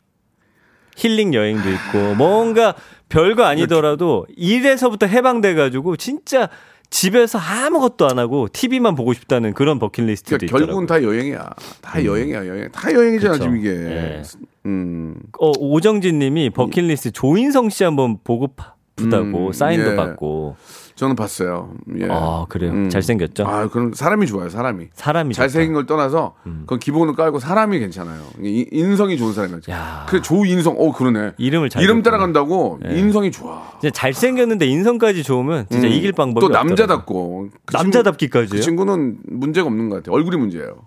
힐링 0.96 1.34
여행도 1.34 1.68
있고 1.70 2.14
뭔가 2.14 2.74
별거 3.10 3.44
아니더라도 3.44 4.26
일에서부터 4.34 5.06
해방돼가지고 5.06 5.96
진짜 5.96 6.48
집에서 6.88 7.38
아무것도 7.38 8.08
안 8.08 8.18
하고 8.18 8.48
TV만 8.50 8.94
보고 8.94 9.12
싶다는 9.12 9.52
그런 9.52 9.78
버킷리스트도 9.78 10.38
그러니까. 10.38 10.58
결국은 10.58 10.86
다 10.86 11.02
여행이야. 11.02 11.50
다 11.82 12.02
여행이야, 12.04 12.46
여행. 12.46 12.70
다 12.72 12.92
여행이잖아, 12.92 13.32
그쵸. 13.34 13.44
지금 13.44 13.58
이게. 13.58 13.70
예. 13.70 14.22
음. 14.66 15.16
어, 15.38 15.50
오정진님이 15.58 16.50
버킷리스트 16.50 17.10
조인성 17.10 17.68
씨 17.70 17.84
한번 17.84 18.18
보고 18.24 18.54
싶다고 18.98 19.48
음, 19.48 19.52
사인도 19.52 19.92
예. 19.92 19.96
받고. 19.96 20.56
저는 20.96 21.14
봤어요. 21.14 21.72
예. 22.00 22.08
아 22.10 22.46
그래요. 22.48 22.72
음. 22.72 22.88
잘생겼죠. 22.88 23.46
아, 23.46 23.68
그럼 23.68 23.92
사람이 23.92 24.26
좋아요, 24.26 24.48
사람이. 24.48 24.86
사람이 24.94 25.34
잘생긴 25.34 25.74
좋다. 25.74 25.74
걸 25.74 25.86
떠나서 25.86 26.34
음. 26.46 26.60
그건 26.62 26.78
기본을 26.78 27.14
깔고 27.14 27.38
사람이 27.38 27.78
괜찮아요. 27.78 28.22
이- 28.42 28.66
인성이 28.72 29.18
좋은 29.18 29.34
사람이죠. 29.34 29.70
야. 29.72 30.06
그 30.08 30.22
조인성, 30.22 30.74
어 30.78 30.92
그러네. 30.92 31.32
이름을 31.36 31.68
잘 31.68 31.82
이름. 31.82 32.02
따라간다고 32.02 32.80
예. 32.88 32.98
인성이 32.98 33.30
좋아. 33.30 33.62
진짜 33.78 33.92
잘생겼는데 33.92 34.66
인성까지 34.66 35.22
좋으면 35.22 35.66
진짜 35.70 35.86
음. 35.86 35.92
이길 35.92 36.12
방법이 36.12 36.46
또. 36.46 36.50
남자답고 36.50 37.50
그 37.66 37.76
남자답기까지요? 37.76 38.46
친구, 38.48 38.56
그 38.56 38.62
친구는 38.62 39.18
문제가 39.28 39.66
없는 39.66 39.90
것 39.90 39.96
같아요. 39.96 40.14
얼굴이 40.16 40.38
문제예요. 40.38 40.86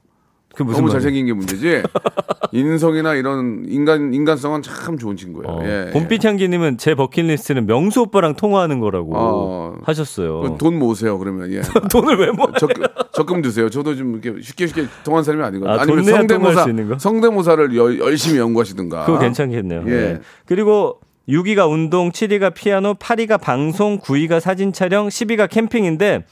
그 0.59 0.63
무슨 0.63 0.81
너무 0.81 0.87
말이에요? 0.87 0.99
잘생긴 0.99 1.25
게 1.25 1.33
문제지. 1.33 1.83
인성이나 2.51 3.13
이런 3.13 3.63
인간 3.69 4.13
인간성은 4.13 4.61
참 4.61 4.97
좋은 4.97 5.15
친구예요. 5.15 5.47
어, 5.47 5.61
예. 5.63 5.91
봄빛 5.93 6.25
향기님은 6.25 6.77
제 6.77 6.95
버킷리스트는 6.95 7.65
명수 7.65 8.01
오빠랑 8.01 8.35
통화하는 8.35 8.81
거라고 8.81 9.13
어. 9.15 9.77
하셨어요. 9.83 10.41
그돈 10.41 10.77
모으세요 10.77 11.17
그러면 11.17 11.49
예. 11.53 11.61
돈을 11.89 12.17
왜 12.17 12.31
모아? 12.31 12.47
적금, 12.59 12.83
적금 13.13 13.41
드세요. 13.41 13.69
저도 13.69 13.95
좀 13.95 14.19
이렇게 14.21 14.41
쉽게 14.41 14.67
쉽게 14.67 14.87
통한 15.05 15.23
사람이 15.23 15.41
아니거든요. 15.45 15.79
아, 15.79 15.85
돈 15.85 16.01
내야 16.01 16.17
성대모사? 16.17 16.65
성대모사를 16.97 17.77
열, 17.77 17.99
열심히 17.99 18.39
연구하시든가. 18.39 19.05
그거 19.05 19.17
괜찮겠네요. 19.19 19.83
예. 19.85 19.89
네. 19.89 20.19
그리고 20.45 20.99
6위가 21.29 21.71
운동, 21.71 22.11
7위가 22.11 22.53
피아노, 22.53 22.95
8위가 22.95 23.39
방송, 23.39 23.99
9위가 23.99 24.41
사진 24.41 24.73
촬영, 24.73 25.07
10위가 25.07 25.49
캠핑인데 25.49 26.25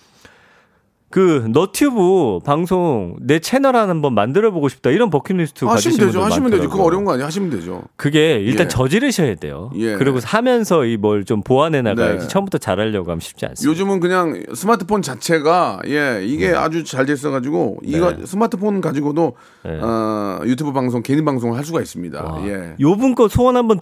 그 1.10 1.48
너튜브 1.54 2.40
방송 2.44 3.16
내 3.22 3.40
채널 3.40 3.78
하나 3.78 3.88
한번 3.90 4.14
만들어 4.14 4.52
보고 4.52 4.68
싶다 4.68 4.90
이런 4.90 5.10
버킷리스트 5.10 5.64
하시면 5.64 5.98
되죠. 5.98 6.22
하시면 6.22 6.52
되죠. 6.52 6.70
그거. 6.70 6.84
어려운 6.84 7.06
거 7.06 7.14
아니에요. 7.14 7.26
하시면 7.26 7.50
되죠. 7.50 7.84
그게 7.96 8.40
일단 8.42 8.66
예. 8.66 8.68
저지르셔야 8.68 9.36
돼요. 9.36 9.72
예. 9.76 9.96
그리고 9.96 10.20
하면서 10.22 10.84
이 10.86 10.98
뭘 10.98 11.24
좀 11.24 11.42
보완해 11.44 11.82
나가야지 11.82 12.24
네. 12.24 12.28
처음부터 12.28 12.58
잘하려고 12.58 13.10
하면 13.12 13.22
쉽지 13.22 13.46
않습니다. 13.46 13.72
요즘은 13.72 14.00
그냥 14.02 14.44
스마트폰 14.54 15.02
자체가 15.02 15.80
예 15.88 16.22
이게 16.26 16.50
아주 16.50 16.84
잘 16.84 17.06
됐어가지고 17.06 17.78
이거 17.84 18.12
네. 18.16 18.26
스마트폰 18.26 18.82
가지고도 18.82 19.36
네. 19.64 19.80
어, 19.82 20.42
유튜브 20.46 20.74
방송 20.74 21.02
개인 21.04 21.24
방송을 21.24 21.58
할 21.58 21.64
수가 21.64 21.82
있습니다. 21.82 22.22
와. 22.24 22.48
예. 22.48 22.76
요분 22.82 23.16
거 23.16 23.30
소원 23.30 23.56
한번 23.56 23.80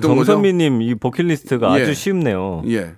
거죠? 0.00 0.24
정선미님 0.24 0.82
이 0.82 0.94
버킷리스트가 0.96 1.78
예. 1.78 1.82
아주 1.84 1.94
쉽네요. 1.94 2.62
예. 2.66 2.94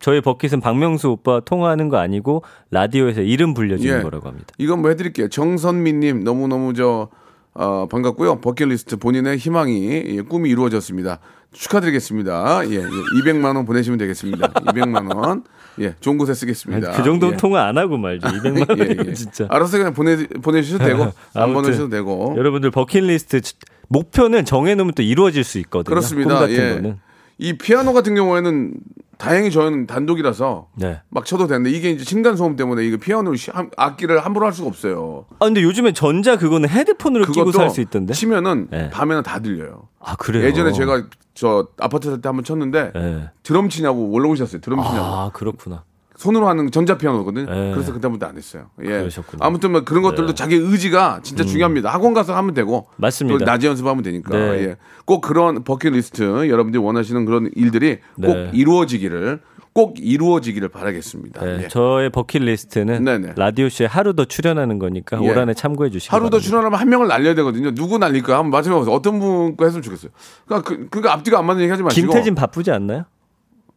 저희 0.00 0.20
버킷은 0.20 0.60
박명수 0.60 1.10
오빠 1.10 1.40
통화하는 1.40 1.88
거 1.88 1.98
아니고 1.98 2.42
라디오에서 2.70 3.22
이름 3.22 3.54
불려주는 3.54 3.98
예. 3.98 4.02
거라고 4.02 4.28
합니다. 4.28 4.46
이건 4.58 4.80
뭐 4.80 4.90
해드릴게요. 4.90 5.28
정선미님 5.28 6.24
너무 6.24 6.48
너무 6.48 6.74
저 6.74 7.08
어, 7.54 7.86
반갑고요. 7.88 8.40
버킷리스트 8.40 8.96
본인의 8.98 9.38
희망이 9.38 10.02
예, 10.06 10.20
꿈이 10.22 10.48
이루어졌습니다. 10.50 11.18
축하드리겠습니다. 11.52 12.60
예, 12.70 12.74
예. 12.74 12.82
200만 12.82 13.56
원 13.56 13.64
보내시면 13.64 13.98
되겠습니다. 13.98 14.48
200만 14.48 15.16
원. 15.16 15.44
예, 15.80 15.94
좋은 16.00 16.18
곳에 16.18 16.34
쓰겠습니다. 16.34 16.92
그 16.92 17.02
정도는 17.02 17.34
예. 17.34 17.36
통화 17.36 17.66
안 17.66 17.78
하고 17.78 17.96
말죠. 17.96 18.28
200만 18.28 18.78
예, 18.78 18.82
원이면 18.82 19.06
예. 19.08 19.14
진짜. 19.14 19.46
알아서 19.48 19.78
그냥 19.78 19.92
보내 19.94 20.26
보내주셔도 20.26 20.84
되고 20.84 21.12
안 21.34 21.52
보내셔도 21.54 21.88
되고. 21.88 22.34
여러분들 22.36 22.70
버킷리스트 22.70 23.40
목표는 23.88 24.44
정해놓으면 24.44 24.94
또 24.94 25.02
이루어질 25.02 25.42
수 25.42 25.58
있거든요. 25.58 25.90
그렇습니다. 25.90 26.48
예. 26.50 26.74
거는. 26.74 26.98
이 27.38 27.56
피아노 27.56 27.92
같은 27.92 28.14
경우에는 28.14 28.74
다행히 29.18 29.50
저는 29.50 29.86
단독이라서 29.88 30.68
네. 30.76 31.00
막 31.10 31.24
쳐도 31.26 31.48
되는데 31.48 31.70
이게 31.70 31.90
이제 31.90 32.04
층간 32.04 32.36
소음 32.36 32.54
때문에 32.56 32.84
이거 32.84 32.96
피아노 32.96 33.34
시- 33.34 33.50
악기를 33.76 34.24
함부로 34.24 34.46
할 34.46 34.52
수가 34.52 34.68
없어요. 34.68 35.26
아 35.40 35.44
근데 35.46 35.60
요즘에 35.62 35.92
전자 35.92 36.36
그거는 36.36 36.68
헤드폰으로 36.68 37.26
끼고 37.26 37.50
살 37.52 37.68
수 37.70 37.80
있던데. 37.80 38.14
치면은 38.14 38.68
네. 38.70 38.90
밤에는 38.90 39.22
다 39.24 39.40
들려요. 39.40 39.88
아 40.00 40.14
그래요. 40.16 40.44
예전에 40.44 40.72
제가 40.72 41.04
저 41.34 41.66
아파트 41.78 42.08
살 42.10 42.20
때 42.20 42.28
한번 42.28 42.44
쳤는데 42.44 42.92
네. 42.94 43.28
드럼 43.42 43.68
치냐고 43.68 44.08
올라오셨어요. 44.10 44.60
드럼 44.60 44.82
치냐고. 44.82 45.04
아 45.04 45.30
그렇구나. 45.34 45.82
손으로 46.18 46.48
하는 46.48 46.70
전자 46.72 46.98
피아노거든요. 46.98 47.46
네. 47.46 47.72
그래서 47.72 47.92
그때부터 47.92 48.26
안 48.26 48.36
했어요. 48.36 48.66
예. 48.82 48.88
그러셨구나. 48.88 49.46
아무튼 49.46 49.70
뭐 49.70 49.84
그런 49.84 50.02
것들도 50.02 50.26
네. 50.26 50.34
자기 50.34 50.56
의지가 50.56 51.20
진짜 51.22 51.44
중요합니다. 51.44 51.90
학원 51.90 52.12
가서 52.12 52.34
하면 52.36 52.54
되고 52.54 52.88
맞습니다. 52.96 53.38
또 53.38 53.44
낮에 53.44 53.68
연습하면 53.68 54.02
되니까. 54.02 54.36
네. 54.36 54.64
예. 54.64 54.76
꼭 55.04 55.20
그런 55.20 55.62
버킷리스트 55.62 56.48
여러분들이 56.48 56.82
원하시는 56.82 57.24
그런 57.24 57.50
일들이 57.54 58.00
꼭 58.16 58.34
네. 58.34 58.50
이루어지기를 58.52 59.40
꼭 59.72 59.94
이루어지기를 60.00 60.70
바라겠습니다. 60.70 61.44
네, 61.44 61.62
예. 61.62 61.68
저의 61.68 62.10
버킷리스트는 62.10 63.04
네네. 63.04 63.34
라디오 63.36 63.68
쇼에 63.68 63.86
하루 63.86 64.16
더 64.16 64.24
출연하는 64.24 64.80
거니까 64.80 65.22
예. 65.22 65.30
올 65.30 65.38
한해 65.38 65.54
참고해 65.54 65.90
주시기 65.90 66.10
하루 66.10 66.24
더 66.24 66.30
바랍니다. 66.30 66.48
출연하면 66.48 66.80
한 66.80 66.88
명을 66.88 67.06
날려야 67.06 67.36
되거든요. 67.36 67.72
누구 67.72 67.98
날릴까? 67.98 68.34
한번 68.36 68.50
맞춰보세요. 68.50 68.92
어떤 68.92 69.20
분거 69.20 69.64
했으면 69.66 69.82
좋겠어요. 69.82 70.10
그러니까 70.46 70.68
그, 70.68 70.88
그러니까 70.90 71.12
앞뒤가 71.12 71.38
안 71.38 71.46
맞는 71.46 71.62
얘기 71.62 71.70
하지 71.70 71.84
마시고. 71.84 72.08
김태진 72.08 72.34
바쁘지 72.34 72.72
않나요? 72.72 73.04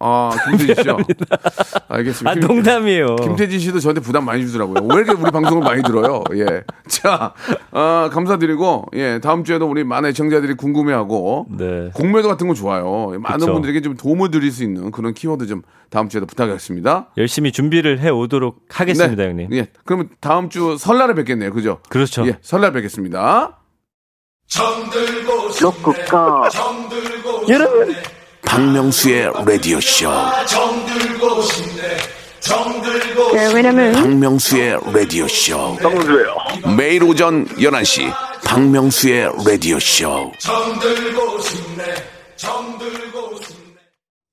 아, 0.03 0.31
김태진 0.49 0.83
씨요? 0.83 0.97
알겠습니다. 1.87 2.31
아 2.31 2.33
김- 2.33 2.41
농담이에요. 2.47 3.15
김태진 3.17 3.59
씨도 3.59 3.79
저한테 3.79 4.01
부담 4.01 4.25
많이 4.25 4.45
주더라고요. 4.47 4.87
왜 4.89 5.01
이렇게 5.01 5.11
우리 5.21 5.31
방송을 5.31 5.63
많이 5.63 5.83
들어요? 5.83 6.23
예. 6.35 6.63
자, 6.87 7.33
아, 7.71 8.09
감사드리고, 8.11 8.85
예, 8.95 9.19
다음 9.21 9.43
주에도 9.43 9.67
우리 9.69 9.83
많은 9.83 10.09
애청자들이 10.09 10.55
궁금해하고, 10.55 11.47
네. 11.57 11.91
공매도 11.93 12.27
같은 12.27 12.47
거 12.47 12.53
좋아요. 12.53 13.13
많은 13.19 13.39
그쵸. 13.39 13.53
분들에게 13.53 13.81
좀 13.81 13.95
도움을 13.95 14.31
드릴 14.31 14.51
수 14.51 14.63
있는 14.63 14.91
그런 14.91 15.13
키워드 15.13 15.45
좀 15.47 15.61
다음 15.89 16.09
주에도 16.09 16.25
부탁하겠습니다. 16.25 17.09
열심히 17.17 17.51
준비를 17.51 17.99
해 17.99 18.09
오도록 18.09 18.65
하겠습니다, 18.69 19.23
형님. 19.23 19.49
예. 19.53 19.67
그러면 19.85 20.09
다음 20.19 20.49
주 20.49 20.77
설날에 20.79 21.13
뵙겠네요. 21.13 21.51
그죠? 21.51 21.79
그렇죠. 21.89 22.25
예, 22.27 22.37
설날 22.41 22.71
뵙겠습니다. 22.73 23.57
로쿠꺼 25.61 26.49
여러분 27.49 27.95
박명수의 28.51 29.31
라디오 29.45 29.79
쇼. 29.79 30.11
네, 33.31 33.53
왜냐면 33.53 33.93
박명수의 33.93 34.77
라디오 34.93 35.25
쇼. 35.25 35.77
박명수예요. 35.77 36.35
매일 36.75 37.03
오전 37.03 37.47
11시 37.47 38.13
박명수의 38.43 39.31
라디오 39.47 39.79
쇼. 39.79 40.33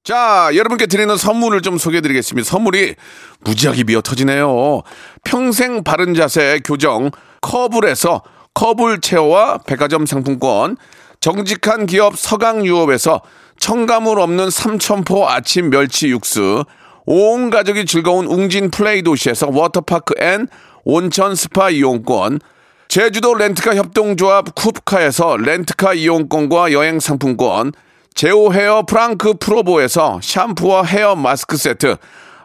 자, 0.02 0.50
여러분께 0.52 0.86
드리는 0.86 1.16
선물을 1.16 1.60
좀 1.62 1.78
소개해 1.78 2.00
드리겠습니다. 2.00 2.50
선물이 2.50 2.96
무지하게 3.42 3.84
미어 3.84 4.00
터지네요. 4.02 4.82
평생 5.22 5.84
바른 5.84 6.14
자세 6.14 6.60
교정 6.64 7.12
커블에서 7.40 8.24
커블 8.52 9.00
체어와 9.00 9.58
백화점 9.58 10.06
상품권, 10.06 10.76
정직한 11.20 11.86
기업 11.86 12.18
서강유업에서 12.18 13.20
첨가물 13.58 14.20
없는 14.20 14.50
삼천포 14.50 15.28
아침 15.28 15.70
멸치 15.70 16.08
육수, 16.08 16.64
온 17.06 17.50
가족이 17.50 17.86
즐거운 17.86 18.26
웅진 18.26 18.70
플레이 18.70 19.02
도시에서 19.02 19.48
워터파크 19.50 20.14
and 20.18 20.46
온천 20.84 21.34
스파 21.34 21.70
이용권, 21.70 22.40
제주도 22.88 23.34
렌트카 23.34 23.74
협동조합 23.74 24.54
쿱카에서 24.54 25.42
렌트카 25.42 25.94
이용권과 25.94 26.72
여행 26.72 27.00
상품권, 27.00 27.72
제오 28.14 28.52
헤어 28.52 28.84
프랑크 28.86 29.34
프로보에서 29.38 30.20
샴푸와 30.22 30.84
헤어 30.84 31.14
마스크 31.14 31.56
세트, 31.56 31.96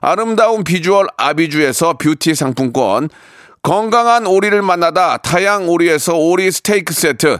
아름다운 0.02 0.64
비주얼 0.64 1.08
아비주에서 1.18 1.94
뷰티 1.94 2.36
상품권, 2.36 3.10
건강한 3.62 4.28
오리를 4.28 4.62
만나다 4.62 5.18
타양 5.18 5.70
오리에서 5.70 6.16
오리 6.16 6.52
스테이크 6.52 6.94
세트, 6.94 7.40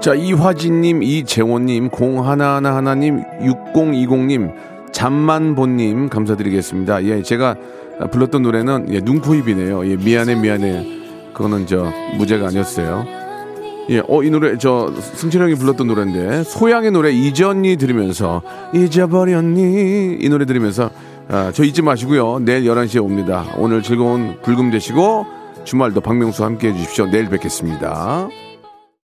자, 0.00 0.14
이화진님, 0.14 1.02
이재원님, 1.02 1.90
0111님, 1.90 3.24
6020님, 3.74 4.54
잠만보님, 4.92 6.08
감사드리겠습니다. 6.08 7.04
예, 7.04 7.22
제가 7.22 7.56
불렀던 8.12 8.42
노래는, 8.42 8.94
예, 8.94 9.00
눈코입이네요. 9.00 9.90
예, 9.90 9.96
미안해, 9.96 10.36
미안해. 10.36 10.86
그거는 11.34 11.66
저, 11.66 11.92
무죄가 12.16 12.46
아니었어요. 12.46 13.04
예, 13.90 14.00
어, 14.06 14.22
이 14.22 14.30
노래, 14.30 14.56
저, 14.56 14.92
승철 14.94 15.42
형이 15.42 15.56
불렀던 15.56 15.88
노래인데, 15.88 16.44
소양의 16.44 16.92
노래 16.92 17.10
잊었니 17.10 17.76
들으면서, 17.76 18.42
잊어버렸니? 18.72 20.18
이 20.20 20.28
노래 20.28 20.44
들으면서, 20.44 20.90
아, 21.28 21.50
저 21.52 21.64
잊지 21.64 21.82
마시고요. 21.82 22.38
내일 22.38 22.64
11시에 22.64 23.02
옵니다. 23.02 23.44
오늘 23.56 23.82
즐거운 23.82 24.36
불금 24.42 24.70
되시고, 24.70 25.26
주말도 25.64 26.02
박명수 26.02 26.44
함께 26.44 26.68
해주십시오. 26.68 27.06
내일 27.06 27.28
뵙겠습니다. 27.28 28.28